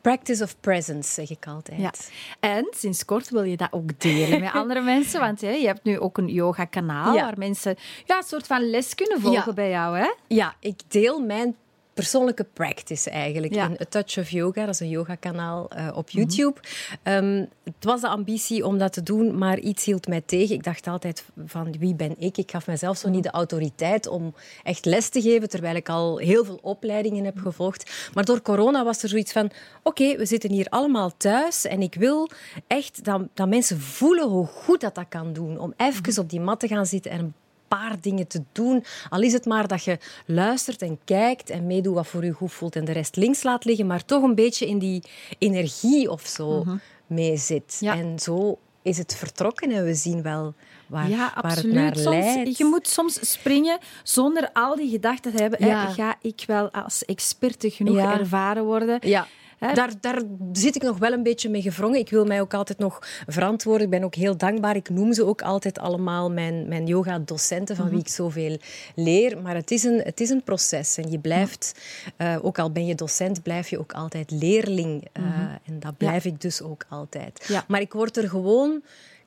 [0.00, 1.80] practice of presence, zeg ik altijd.
[1.80, 1.92] Ja.
[2.40, 5.20] En sinds kort wil je dat ook delen met andere mensen.
[5.20, 7.22] Want hè, je hebt nu ook een yoga-kanaal Ja.
[7.24, 9.52] waar mensen ja, een soort van les kunnen volgen Ja.
[9.52, 9.98] bij jou.
[9.98, 10.10] Hè?
[10.26, 11.56] Ja, ik deel mijn
[12.00, 13.64] persoonlijke practice eigenlijk Ja.
[13.68, 14.64] in A Touch of Yoga.
[14.64, 16.60] Dat is een yogakanaal eh op YouTube.
[17.02, 20.54] Ehm, het was de ambitie om dat te doen, maar iets hield mij tegen.
[20.54, 22.36] Ik dacht altijd van wie ben ik?
[22.38, 26.18] Ik gaf mezelf zo niet de autoriteit om echt les te geven, terwijl ik al
[26.18, 28.10] heel veel opleidingen heb gevolgd.
[28.14, 29.50] Maar door corona was er zoiets van,
[29.82, 32.30] oké, we zitten hier allemaal thuis en ik wil
[32.66, 35.58] echt dat, dat mensen voelen hoe goed dat dat kan doen.
[35.58, 37.34] Om even op die mat te gaan zitten en een
[37.78, 38.84] paar dingen te doen.
[39.08, 42.52] Al is het maar dat je luistert en kijkt en meedoet wat voor je goed
[42.52, 45.02] voelt en de rest links laat liggen, maar toch een beetje in die
[45.38, 46.64] energie of zo
[47.06, 47.76] mee zit.
[47.80, 47.96] Ja.
[47.96, 50.54] En zo is het vertrokken en we zien wel
[50.86, 52.56] waar, Ja, waar het naar Soms, leidt.
[52.56, 55.66] je moet soms springen zonder al die gedachten te hebben.
[55.66, 55.86] Ja.
[55.90, 58.98] Ga ik wel als experte genoeg ervaren worden?
[59.00, 59.26] Ja.
[59.60, 59.72] Hè?
[59.74, 61.98] Daar, daar zit ik nog wel een beetje mee gevrongen.
[61.98, 63.84] Ik wil mij ook altijd nog verantwoorden.
[63.84, 64.76] Ik ben ook heel dankbaar.
[64.76, 68.58] Ik noem ze ook altijd allemaal mijn, mijn yoga-docenten, van wie ik zoveel
[68.94, 69.42] leer.
[69.42, 70.96] Maar het is een, het is een proces.
[70.96, 71.80] En je blijft,
[72.16, 75.08] eh, ook al ben je docent, blijf je ook altijd leerling.
[75.12, 75.22] Eh,
[75.64, 77.44] En dat blijf ik dus ook altijd.
[77.48, 77.64] Ja.
[77.68, 78.82] Maar ik word er gewoon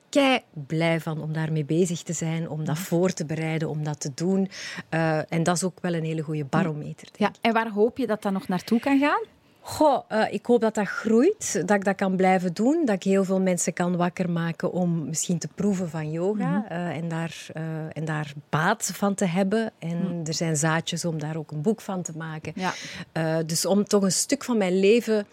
[0.08, 4.00] kei blij van om daarmee bezig te zijn, om dat voor te bereiden, om dat
[4.00, 4.50] te doen.
[4.88, 7.08] Eh, en dat is ook wel een hele goede barometer.
[7.16, 9.22] Ja, en waar hoop je dat dat nog naartoe kan gaan?
[9.66, 13.02] Goh, eh, ik hoop dat dat groeit, dat ik dat kan blijven doen, dat ik
[13.02, 17.46] heel veel mensen kan wakker maken om misschien te proeven van yoga eh, en, daar,
[17.52, 17.62] eh,
[17.92, 19.72] en daar baat van te hebben.
[19.78, 22.52] En er zijn zaadjes om daar ook een boek van te maken.
[22.54, 23.42] Ja.
[23.42, 25.26] Dus om toch een stuk van mijn leven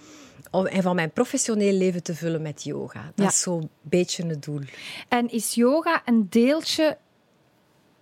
[0.52, 3.02] om- en van mijn professioneel leven te vullen met yoga.
[3.16, 3.28] Dat Ja.
[3.32, 4.62] is zo'n beetje het doel.
[5.08, 6.98] En is yoga een deeltje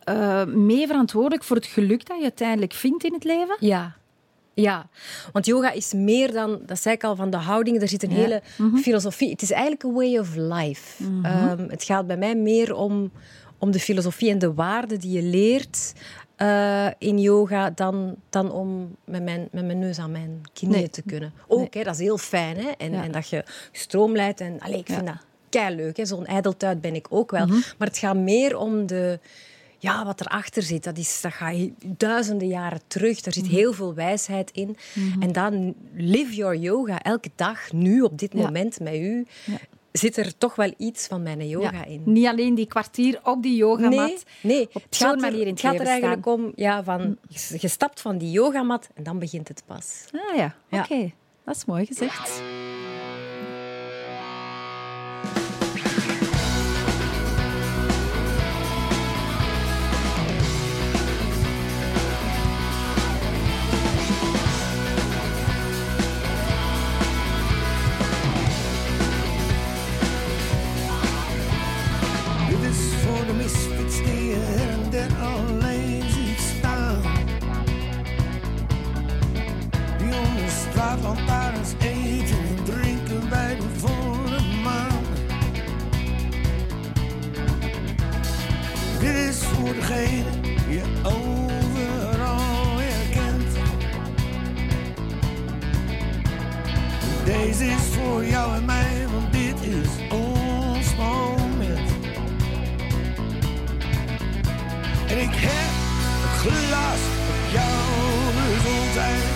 [0.03, 3.55] eh, mee verantwoordelijk voor het geluk dat je uiteindelijk vindt in het leven?
[3.59, 3.95] Ja.
[4.61, 4.89] Ja,
[5.31, 7.81] want yoga is meer dan, dat zei ik al, van de houding.
[7.81, 8.41] Er zit een hele
[8.81, 9.29] filosofie.
[9.29, 11.03] Het is eigenlijk een way of life.
[11.23, 13.11] Ehm, het gaat bij mij meer om,
[13.57, 15.93] om de filosofie en de waarden die je leert
[16.35, 20.89] eh, in yoga dan, dan om met mijn, met mijn neus aan mijn knieën Nee.
[20.89, 21.33] te kunnen.
[21.47, 22.57] Ook, hè, dat is heel fijn.
[22.57, 22.69] Hè?
[22.77, 23.03] En, Ja.
[23.03, 24.41] en dat je stroomleidt.
[24.41, 25.15] En, allee, ik vind dat
[25.49, 25.99] kei leuk.
[26.01, 27.45] Zo'n ijdeltuit ben ik ook wel.
[27.47, 29.19] Maar het gaat meer om de,
[29.79, 30.83] ja, wat erachter zit.
[30.83, 31.55] Dat, is, dat gaat
[31.85, 33.21] duizenden jaren terug.
[33.21, 34.77] Daar zit heel veel wijsheid in.
[35.19, 38.41] En dan live your yoga elke dag, nu, op dit Ja.
[38.41, 39.25] moment, met u.
[39.91, 42.01] Zit er toch wel iets van mijn yoga in?
[42.05, 43.91] Niet alleen die kwartier op die yogamat.
[43.91, 44.67] Nee, nee.
[44.67, 46.33] Op het gaat zo'n er, manier in het gaat er eigenlijk staan.
[46.33, 47.17] om, ja, van,
[47.59, 50.03] je stapt van die yogamat en dan begint het pas.
[50.29, 50.79] Ah ja, Ja.
[50.83, 51.11] oké.
[51.45, 52.41] Dat is mooi gezegd.
[89.69, 90.23] Voor degene
[90.69, 93.53] je overal herkent.
[97.25, 101.89] Deze is voor jou en mij, want dit is ons moment.
[105.07, 105.71] En ik heb
[106.23, 109.28] het glas op jouw gezondheid.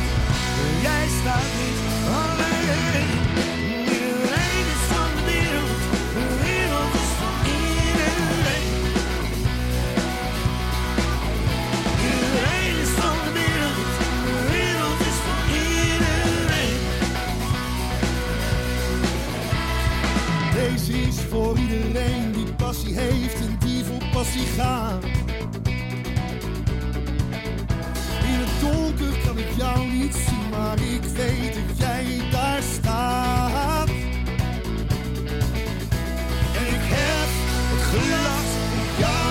[24.31, 25.03] Die voor passie gaat.
[28.23, 33.89] In het donker kan ik jou niet zien, maar ik weet dat jij daar staat.
[36.57, 37.29] En ik heb
[37.71, 38.53] het glas
[38.97, 39.22] op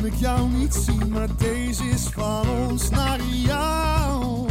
[0.00, 4.46] kan ik jou niet zien, maar deze is van ons naar jou.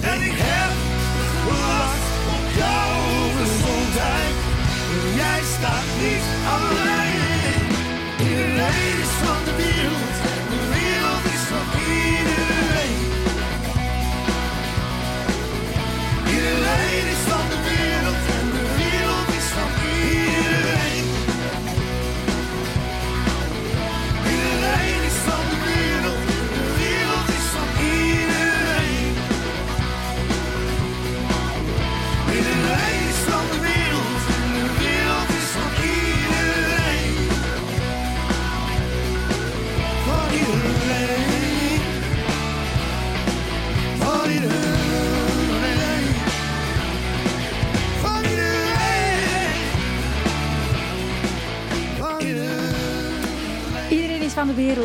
[0.00, 0.72] En ik heb
[1.44, 2.04] gewacht
[2.36, 3.04] op jouw
[3.38, 4.34] gezondheid.
[5.14, 7.10] Jij staat niet alleen.
[8.28, 8.91] Iedereen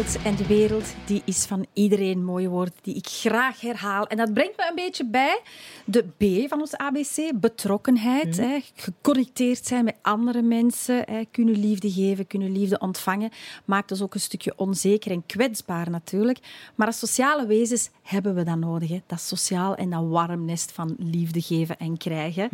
[0.08, 0.26] wereld.
[0.26, 2.24] En de wereld die is van iedereen.
[2.24, 4.08] Mooie woorden die ik graag herhaal.
[4.08, 5.41] En dat brengt me een beetje bij
[5.86, 7.32] de B van ons ABC.
[7.36, 8.38] Betrokkenheid.
[8.38, 8.60] Hè.
[8.76, 11.03] Geconnecteerd zijn met andere mensen.
[11.05, 11.22] Hè.
[11.32, 13.30] Kunnen liefde geven, kunnen liefde ontvangen.
[13.66, 16.39] Maakt ons ook een stukje onzeker en kwetsbaar natuurlijk.
[16.76, 18.89] Maar als sociale wezens hebben we dat nodig.
[18.89, 19.01] Hè.
[19.05, 22.47] Dat sociaal en dat warm nest van liefde geven en krijgen.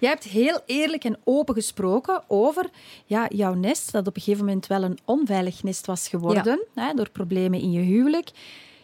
[0.00, 2.70] Jij hebt heel eerlijk en open gesproken over
[3.06, 6.94] ja, jouw nest, dat op een gegeven moment wel een onveilig nest was geworden hè,
[6.94, 8.30] door problemen in je huwelijk.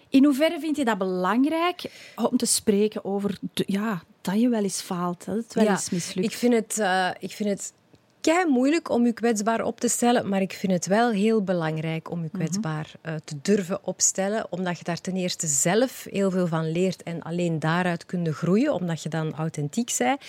[0.08, 1.90] In hoeverre vind je dat belangrijk
[2.30, 5.70] om te spreken over de- ja, dat je wel eens faalt, dat het wel Ja,
[5.70, 6.32] eens mislukt?
[6.32, 7.72] Ik vind het, eh, ik vind het
[8.20, 12.10] kei moeilijk om je kwetsbaar op te stellen, maar ik vind het wel heel belangrijk
[12.10, 16.46] om je kwetsbaar eh, te durven opstellen, omdat je daar ten eerste zelf heel veel
[16.46, 20.20] van leert en alleen daaruit kun groeien, omdat je dan authentiek bent.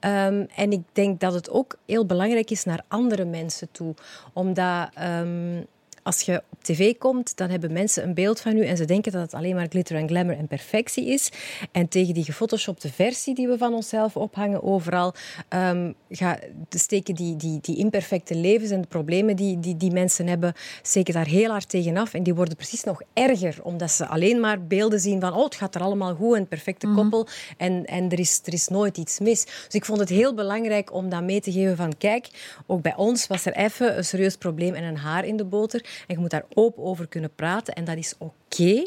[0.00, 3.94] Ehm, en ik denk dat het ook heel belangrijk is naar andere mensen toe,
[4.32, 5.62] omdat ehm,
[6.04, 9.12] als je op tv komt, dan hebben mensen een beeld van u en ze denken
[9.12, 11.30] dat het alleen maar glitter en glamour en perfectie is.
[11.72, 15.14] En tegen die gefotoshopte versie die we van onszelf ophangen overal,
[15.48, 16.38] ehm, ga,
[16.68, 20.52] steken die, die, die imperfecte levens en de problemen die, die die mensen hebben,
[20.82, 22.14] steken daar heel hard tegenaf.
[22.14, 25.54] En die worden precies nog erger, omdat ze alleen maar beelden zien van oh, het
[25.54, 27.26] gaat er allemaal goed, een perfecte koppel
[27.56, 29.44] en, en er, is, er is nooit iets mis.
[29.44, 32.28] Dus ik vond het heel belangrijk om dat mee te geven van kijk,
[32.66, 35.93] ook bij ons was er even een serieus probleem en een haar in de boter.
[36.06, 38.86] En je moet daar open over kunnen praten en dat is oké.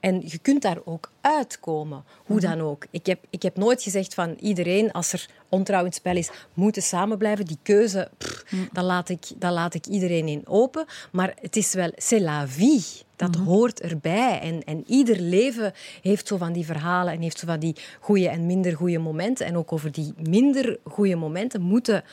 [0.00, 2.86] En je kunt daar ook uitkomen, hoe dan ook.
[2.90, 6.30] Ik heb, ik heb nooit gezegd van iedereen, als er ontrouw in het spel is,
[6.54, 7.44] moeten samen blijven.
[7.44, 10.84] Die keuze, pff, dat, laat ik, dat laat ik iedereen in open.
[11.12, 12.84] Maar het is wel, c'est la vie.
[13.16, 14.40] Dat hoort erbij.
[14.40, 15.72] En, en ieder leven
[16.02, 19.46] heeft zo van die verhalen en heeft zo van die goede en minder goede momenten.
[19.46, 22.04] En ook over die minder goede momenten moeten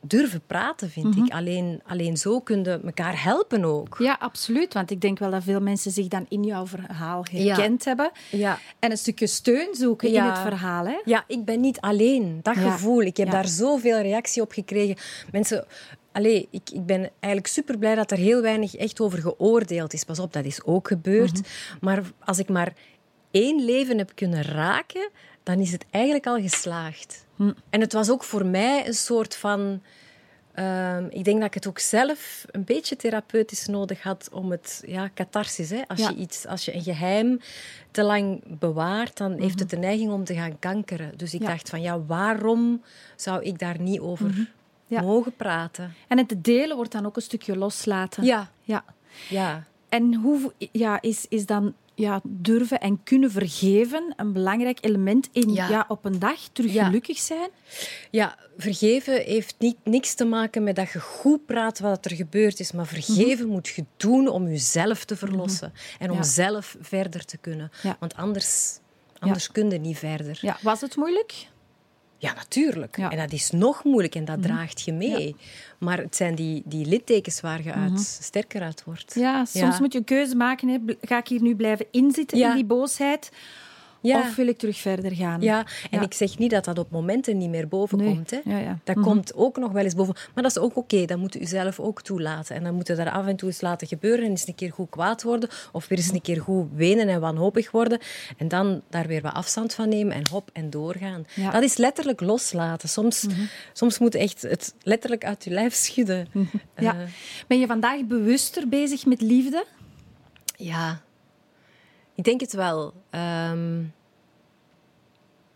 [0.00, 1.32] durven praten, vind ik.
[1.32, 3.96] Alleen, alleen zo kunnen elkaar helpen ook.
[3.98, 4.74] Ja, absoluut.
[4.74, 8.10] Want ik denk wel dat veel mensen zich dan in jouw verhaal herkend hebben.
[8.30, 8.58] Ja.
[8.78, 10.86] En een stukje steun zoeken in het verhaal.
[10.86, 11.00] Hè?
[11.04, 12.40] Ja, ik ben niet alleen.
[12.42, 13.02] Dat gevoel.
[13.02, 14.96] Ik heb daar zoveel reactie op gekregen.
[15.32, 15.66] Mensen...
[16.12, 20.04] Allee, ik, ik ben eigenlijk super blij dat er heel weinig echt over geoordeeld is.
[20.04, 21.40] Pas op, dat is ook gebeurd.
[21.80, 22.72] Maar als ik maar
[23.30, 25.08] één leven heb kunnen raken,
[25.42, 27.26] dan is het eigenlijk al geslaagd.
[27.70, 29.82] En het was ook voor mij een soort van...
[30.54, 34.82] ehm, ik denk dat ik het ook zelf een beetje therapeutisch nodig had om het...
[34.86, 35.80] Ja, catharsis, hè.
[35.86, 36.08] Als, Ja.
[36.08, 37.40] je iets, als je een geheim
[37.90, 41.12] te lang bewaart, dan heeft het de neiging om te gaan kankeren.
[41.16, 41.46] Dus ik Ja.
[41.48, 42.82] dacht van, ja, waarom
[43.16, 44.48] zou ik daar niet over
[44.86, 45.00] Ja.
[45.00, 45.94] mogen praten?
[46.08, 48.24] En het delen wordt dan ook een stukje loslaten.
[48.24, 48.50] Ja.
[48.62, 48.84] ja.
[49.28, 49.64] Ja.
[49.88, 55.52] En hoe ja, is, is dan ja, durven en kunnen vergeven een belangrijk element in
[55.52, 55.68] ja.
[55.68, 55.84] Ja.
[55.88, 56.84] op een dag terug Ja.
[56.84, 57.48] gelukkig zijn?
[58.10, 62.60] Ja, vergeven heeft niet, niks te maken met dat je goed praat wat er gebeurd
[62.60, 62.72] is.
[62.72, 65.72] Maar vergeven moet je doen om jezelf te verlossen.
[65.98, 66.22] En om Ja.
[66.22, 67.70] zelf verder te kunnen.
[67.98, 68.78] Want anders,
[69.18, 70.38] anders kun je niet verder.
[70.40, 71.46] Ja, was het moeilijk?
[72.18, 72.96] Ja, natuurlijk.
[72.96, 73.10] Ja.
[73.10, 75.36] En dat is nog moeilijk en dat draagt je mee.
[75.78, 79.14] Maar het zijn die, die littekens waar je uit, sterker uit wordt.
[79.14, 80.68] Ja, soms moet je een keuze maken.
[80.68, 80.78] Hè.
[81.00, 83.30] Ga ik hier nu blijven inzitten in die boosheid?
[84.00, 84.18] Ja.
[84.20, 85.40] Of wil ik terug verder gaan?
[85.40, 85.58] Ja,
[85.90, 86.00] en Ja.
[86.04, 88.08] ik zeg niet dat dat op momenten niet meer boven Nee.
[88.14, 88.30] komt.
[88.30, 88.40] Hè.
[88.44, 88.78] Ja.
[88.84, 89.04] Dat Mhm.
[89.04, 90.14] komt ook nog wel eens boven.
[90.34, 92.56] Maar dat is ook oké, dat moet u zelf ook toelaten.
[92.56, 94.72] En dan moet je daar af en toe eens laten gebeuren en eens een keer
[94.72, 95.48] goed kwaad worden.
[95.72, 97.98] Of weer eens een keer goed wenen en wanhopig worden.
[98.36, 101.26] En dan daar weer wat afstand van nemen en hop en doorgaan.
[101.36, 101.50] Mhm.
[101.50, 102.88] Dat is letterlijk loslaten.
[102.88, 103.26] Soms,
[103.72, 106.28] soms moet je echt het letterlijk uit je lijf schudden.
[106.76, 106.92] Ja.
[106.94, 106.98] Eh,
[107.46, 109.64] Ben je vandaag bewuster bezig met liefde?
[110.56, 111.00] ja.
[112.18, 112.92] Ik denk het wel.
[113.10, 113.82] Ehm,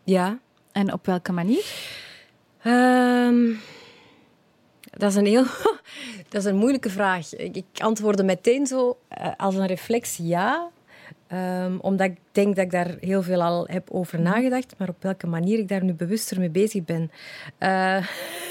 [0.05, 0.39] ja.
[0.73, 1.65] En op welke manier?
[2.63, 3.53] Ehm,
[4.91, 5.45] dat is een heel...
[6.29, 7.35] dat is een moeilijke vraag.
[7.35, 10.71] Ik, ik antwoordde meteen zo eh, als een reflex ja.
[11.27, 14.75] Ehm, omdat ik denk dat ik daar heel veel al heb over nagedacht.
[14.79, 17.11] Maar op welke manier ik daar nu bewuster mee bezig ben.
[17.59, 18.07] Eh,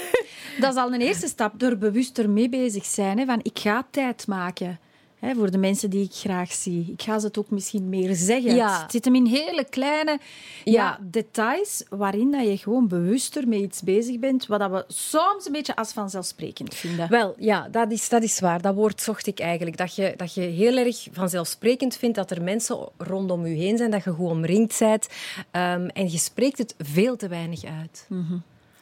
[0.60, 3.18] Dat is al een eerste stap, door bewuster mee bezig zijn.
[3.18, 4.78] Hè, van ik ga tijd maken
[5.22, 6.92] hè, voor de mensen die ik graag zie.
[6.92, 8.54] Ik ga ze het ook misschien meer zeggen.
[8.54, 8.82] Ja.
[8.82, 10.18] Het zit hem in hele kleine
[10.64, 10.72] ja.
[10.72, 10.98] Ja.
[11.00, 15.52] details waarin dat je gewoon bewuster met iets bezig bent, wat dat we soms een
[15.52, 17.08] beetje als vanzelfsprekend vinden.
[17.08, 18.62] Wel, ja, dat is, dat is waar.
[18.62, 19.76] Dat woord zocht ik eigenlijk.
[19.76, 23.90] Dat je, dat je heel erg vanzelfsprekend vindt dat er mensen rondom je heen zijn,
[23.90, 25.08] dat je goed omringd bent.
[25.50, 28.06] Ehm, en je spreekt het veel te weinig uit.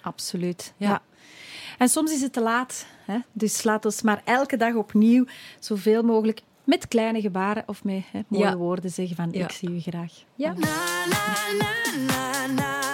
[0.01, 0.73] Absoluut.
[0.77, 0.89] Ja.
[0.89, 1.03] Ja.
[1.81, 2.87] En soms is het te laat.
[3.05, 3.19] Hè?
[3.33, 5.25] Dus laat ons maar elke dag opnieuw
[5.59, 8.57] zoveel mogelijk met kleine gebaren of met hè, mooie Ja.
[8.57, 9.45] woorden zeggen van Ja.
[9.45, 10.13] ik zie u graag.
[10.35, 10.53] Ja.
[10.53, 10.59] Na
[11.07, 11.27] na
[11.59, 11.73] na
[12.07, 12.47] na na.
[12.47, 12.90] Na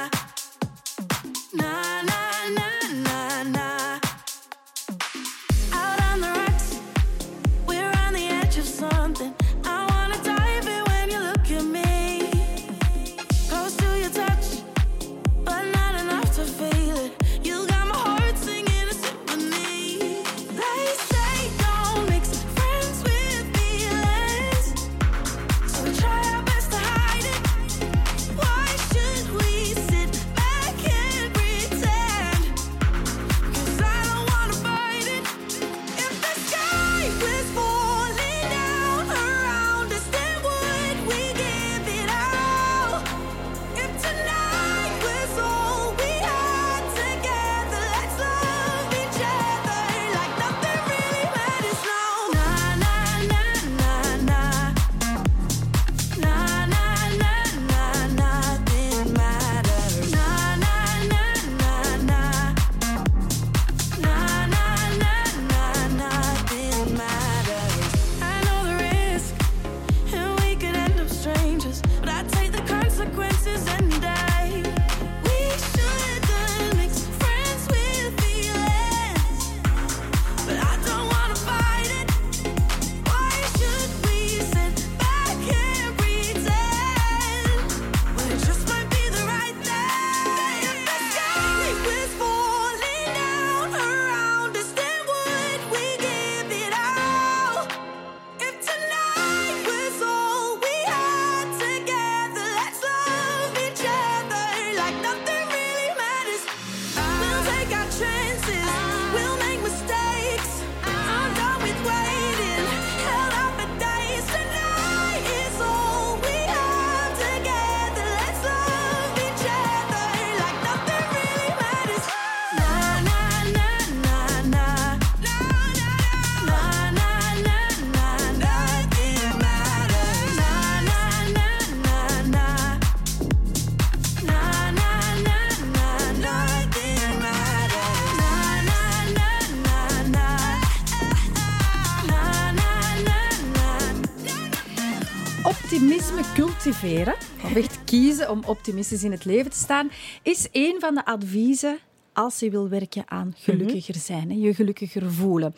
[147.05, 149.91] cultiveren, of echt kiezen om optimistisch in het leven te staan,
[150.23, 151.79] is een van de adviezen
[152.13, 155.55] als je wil werken aan gelukkiger zijn, je gelukkiger voelen.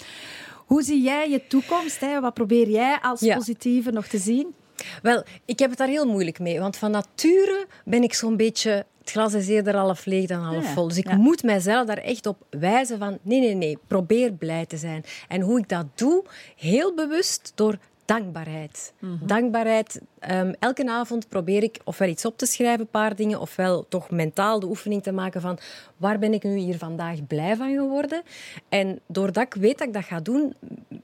[0.66, 2.00] Hoe zie jij je toekomst?
[2.00, 2.20] Hè?
[2.20, 3.36] Wat probeer jij als Ja.
[3.36, 4.54] positieve nog te zien?
[5.02, 6.60] Wel, ik heb het daar heel moeilijk mee.
[6.60, 8.86] Want van nature ben ik zo'n beetje...
[8.98, 10.88] Het glas is eerder half leeg dan half Ja, vol.
[10.88, 11.16] Dus ik ja.
[11.16, 13.18] moet mijzelf daar echt op wijzen van...
[13.22, 13.78] Nee, nee, nee.
[13.86, 15.04] Probeer blij te zijn.
[15.28, 16.24] En hoe ik dat doe,
[16.56, 18.92] heel bewust door dankbaarheid.
[18.98, 19.26] Mhm.
[19.26, 20.00] Dankbaarheid.
[20.20, 24.10] Ehm, elke avond probeer ik ofwel iets op te schrijven, een paar dingen, ofwel toch
[24.10, 25.58] mentaal de oefening te maken van
[25.96, 28.22] waar ben ik nu hier vandaag blij van geworden.
[28.68, 30.54] En doordat ik weet dat ik dat ga doen,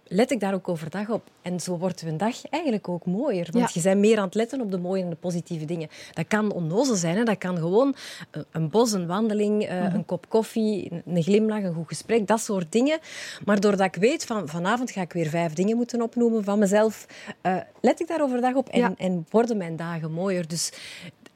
[0.04, 1.22] let ik daar ook overdag op.
[1.42, 3.48] En zo wordt een dag eigenlijk ook mooier.
[3.50, 3.80] Want Ja.
[3.80, 5.88] je bent meer aan het letten op de mooie en de positieve dingen.
[6.12, 7.16] Dat kan onnozel zijn.
[7.16, 7.22] Hè?
[7.24, 7.94] Dat kan gewoon
[8.30, 9.94] een- een bos, een wandeling, eh, Mhm.
[9.94, 12.26] een kop koffie, een- glimlach, een goed gesprek.
[12.26, 12.98] Dat soort dingen.
[13.44, 17.06] Maar doordat ik weet van vanavond ga ik weer vijf dingen moeten opnoemen van mezelf,
[17.40, 18.92] eh, let ik daar overdag op en, Ja.
[19.05, 20.48] En worden mijn dagen mooier.
[20.48, 20.72] Dus,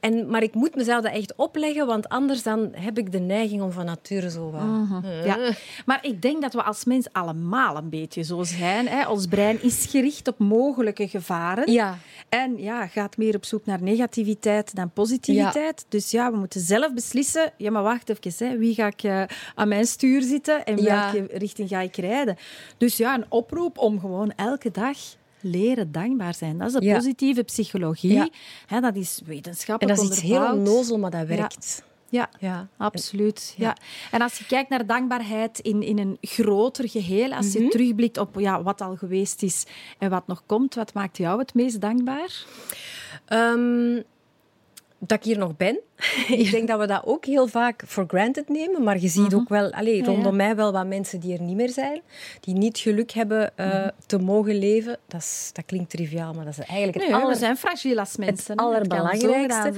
[0.01, 3.63] en, maar ik moet mezelf dat echt opleggen, want anders dan heb ik de neiging
[3.63, 4.63] om van nature zo wat...
[4.63, 5.07] Mhm.
[5.25, 5.53] Ja.
[5.87, 8.89] Maar ik denk dat we als mens allemaal een beetje zo zijn.
[8.89, 9.09] Hè?
[9.09, 11.73] Ons brein is gericht op mogelijke gevaren.
[11.73, 11.99] Ja.
[12.29, 15.87] En ja, gaat meer op zoek naar negativiteit dan positiviteit.
[15.89, 17.53] Dus ja, we moeten zelf beslissen.
[17.57, 18.49] Ja, maar wacht even.
[18.49, 18.59] Hè.
[18.59, 19.23] Wie ga ik eh,
[19.55, 22.37] aan mijn stuur zitten en welke richting ga ik rijden?
[22.77, 24.97] Dus ja, een oproep om gewoon elke dag
[25.41, 26.59] leren dankbaar zijn.
[26.59, 26.95] Dat is de Ja.
[26.95, 28.13] positieve psychologie.
[28.69, 28.81] Ja.
[28.81, 31.83] Dat is En wetenschappelijk dat is iets heel onnozel, maar dat werkt.
[32.11, 32.69] Ja, Ja.
[32.77, 33.55] absoluut.
[33.57, 33.67] Ja.
[33.67, 33.77] Ja.
[34.11, 37.63] En als je kijkt naar dankbaarheid in, in een groter geheel, als Mhm.
[37.63, 39.65] je terugblikt op ja, wat al geweest is
[39.99, 42.45] en wat nog komt, wat maakt jou het meest dankbaar?
[43.27, 44.03] Ehm,
[44.99, 45.79] dat ik hier nog ben.
[46.29, 48.83] ik denk dat we dat ook heel vaak for granted nemen.
[48.83, 49.85] Maar je ziet ook wel, Mhm.
[49.87, 50.45] Ja, rondom ja.
[50.45, 52.01] mij wel wat mensen die er niet meer zijn.
[52.41, 53.89] Die niet geluk hebben eh, Mhm.
[54.07, 54.99] te mogen leven.
[55.09, 57.99] Dat, is, dat klinkt triviaal, maar dat is eigenlijk het Nee, aller- we zijn fragiel
[57.99, 58.51] als mensen.
[58.53, 59.73] het allerbelangrijkste.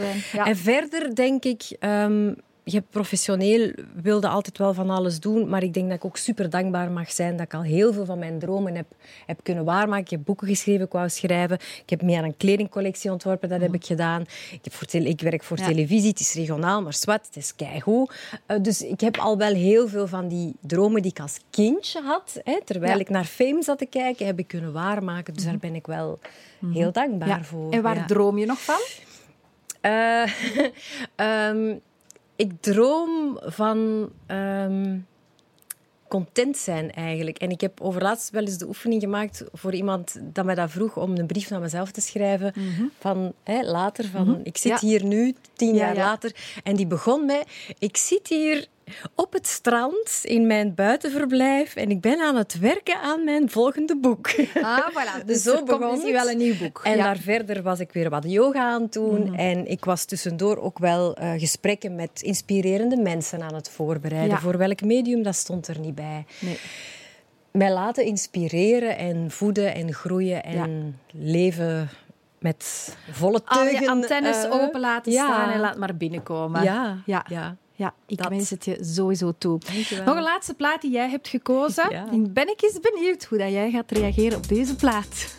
[0.44, 2.32] En verder denk ik, ehm,
[2.70, 6.16] je hebt professioneel wilde altijd wel van alles doen, maar ik denk dat ik ook
[6.16, 8.86] super dankbaar mag zijn dat ik al heel veel van mijn dromen heb,
[9.26, 10.04] heb kunnen waarmaken.
[10.04, 11.58] Ik heb boeken geschreven, ik wou schrijven.
[11.82, 14.20] Ik heb meer aan een kledingcollectie ontworpen, dat heb ik gedaan.
[14.52, 15.68] Ik, heb voor tele- ik werk voor Mhm.
[15.68, 15.72] Ja.
[15.74, 18.14] televisie, het is regionaal, maar zwart, het is keigoed.
[18.46, 22.00] Eh, dus ik heb al wel heel veel van die dromen die ik als kindje
[22.02, 22.98] had, hè, terwijl Ja.
[22.98, 23.00] Mhm.
[23.06, 25.34] ik naar Fame zat te kijken, heb ik kunnen waarmaken.
[25.34, 26.18] Dus daar ben ik wel
[26.72, 27.42] heel dankbaar Ja.
[27.42, 27.70] voor.
[27.72, 28.80] En waar droom je nog van?
[29.80, 30.22] Eh,
[31.16, 31.74] ehm,
[32.40, 34.98] ik droom van ehm,
[36.08, 37.38] content zijn eigenlijk.
[37.38, 40.96] En ik heb overlaatst wel eens de oefening gemaakt voor iemand dat mij dat vroeg
[40.96, 42.52] om een brief naar mezelf te schrijven.
[42.98, 44.88] Van hè, later, van ik zit Ja.
[44.88, 46.04] hier nu, tien Ja, jaar ja.
[46.04, 46.34] later.
[46.62, 47.44] En die begon met,
[47.78, 48.66] ik zit hier
[49.14, 53.96] op het strand in mijn buitenverblijf en ik ben aan het werken aan mijn volgende
[53.96, 54.30] boek.
[54.62, 55.24] Ah, voilà.
[55.26, 56.80] Dus Zo er komt begon misschien wel een nieuw boek.
[56.84, 57.02] En Ja.
[57.04, 59.22] daar verder was ik weer wat yoga aan het doen.
[59.22, 59.34] Mhm.
[59.34, 64.30] En ik was tussendoor ook wel eh, gesprekken met inspirerende mensen aan het voorbereiden.
[64.30, 64.40] Ja.
[64.40, 66.24] Voor welk medium, dat stond er niet bij.
[66.40, 66.58] Nee.
[67.50, 71.88] Mij laten inspireren en voeden en groeien en leven
[72.38, 73.82] met volle Al teugen.
[73.82, 75.24] je antennes eh, open laten ja.
[75.26, 76.62] staan en laat maar binnenkomen.
[76.62, 77.24] Ja, ja.
[77.28, 77.56] ja.
[77.80, 78.28] Ja, ik Dat.
[78.28, 79.58] wens het je sowieso toe.
[79.58, 80.04] Dankjewel.
[80.04, 81.90] Nog een laatste plaat die jij hebt gekozen.
[81.90, 82.08] Ja.
[82.10, 85.36] En ben ik eens benieuwd hoe dat jij gaat reageren op deze plaat.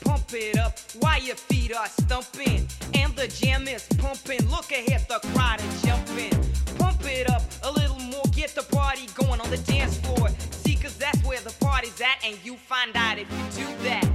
[0.00, 2.66] Pump it up while your feet are stumping.
[2.94, 4.50] And the jam is pumping.
[4.50, 6.53] Look ahead, the crowd is jumping.
[6.84, 10.28] Pump it up a little more, get the party going on the dance floor.
[10.50, 14.13] See, cause that's where the party's at, and you find out if you do that.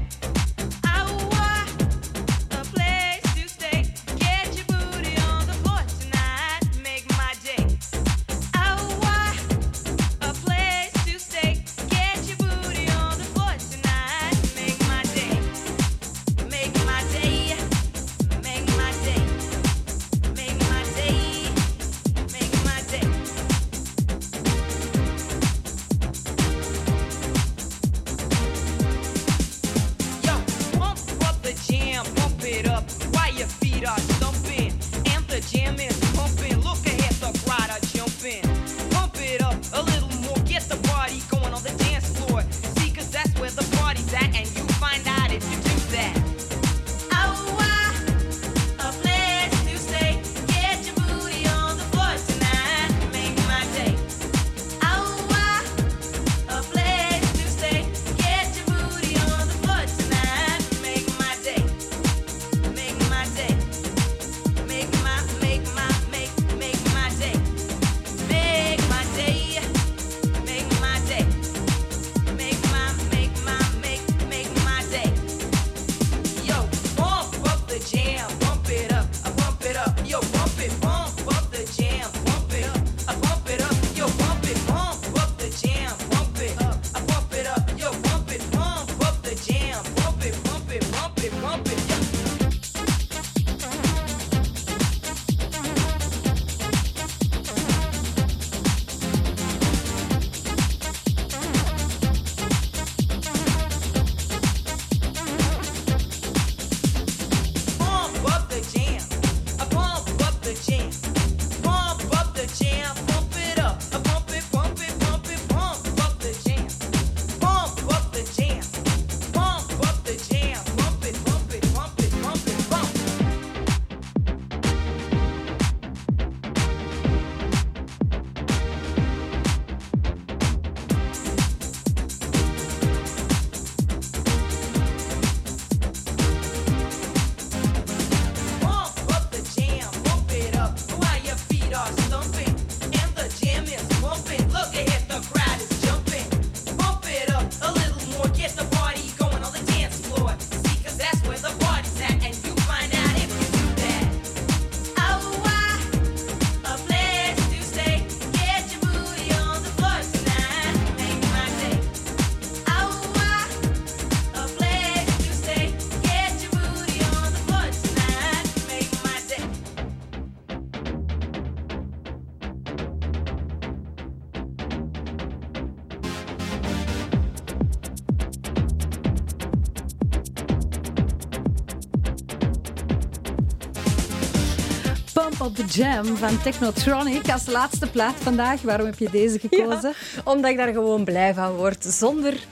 [185.71, 188.61] Jam van Technotronic als laatste plaat vandaag.
[188.61, 189.93] Waarom heb je deze gekozen?
[190.23, 191.83] Omdat ik daar gewoon blij van word.
[191.83, 192.45] Zonder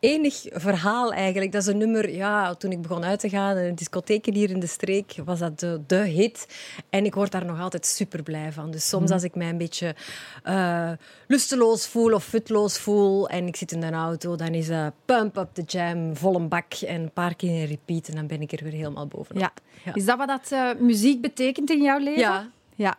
[0.00, 1.52] enig verhaal eigenlijk.
[1.52, 4.60] Dat is een nummer, ja, toen ik begon uit te gaan in discotheken hier in
[4.60, 6.46] de streek, was dat de, de hit.
[6.90, 8.70] En ik word daar nog altijd super blij van.
[8.70, 9.94] Dus soms als ik mij een beetje
[10.42, 10.90] eh,
[11.26, 15.36] lusteloos voel of futloos voel en ik zit in de auto, dan is dat Pump
[15.36, 18.08] Up The Jam, vol een bak en een paar keer in repeat.
[18.08, 19.42] En dan ben ik er weer helemaal bovenop.
[19.42, 19.52] Ja.
[19.84, 19.94] Ja.
[19.94, 22.20] Is dat wat dat eh, muziek betekent in jouw leven?
[22.20, 22.50] Ja.
[22.78, 22.98] Ja.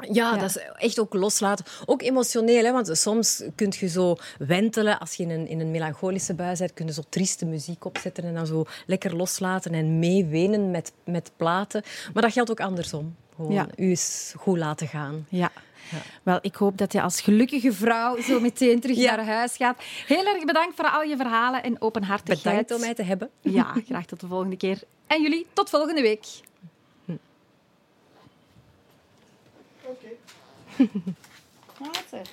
[0.00, 0.36] Ja, Ja.
[0.36, 1.64] dat is echt ook loslaten.
[1.86, 4.98] Ook emotioneel, hè, want soms kun je zo wentelen.
[4.98, 8.24] Als je in een, in een melancholische bui bent, kun je zo trieste muziek opzetten
[8.24, 11.82] en dan zo lekker loslaten en meewenen met, met platen.
[12.12, 13.16] Maar dat geldt ook andersom.
[13.36, 13.66] Gewoon Ja.
[13.76, 13.96] u
[14.36, 15.26] goed laten gaan.
[15.28, 15.50] Ja.
[16.22, 19.16] Wel, ik hoop dat je als gelukkige vrouw zo meteen terug Ja.
[19.16, 19.82] naar huis gaat.
[20.06, 22.42] Heel erg bedankt voor al je verhalen en openhartigheid.
[22.66, 23.30] Bedankt om mij te hebben.
[23.40, 24.82] Ja, graag tot de volgende keer.
[25.06, 26.24] En jullie, tot volgende week.
[30.80, 32.24] ワーツー。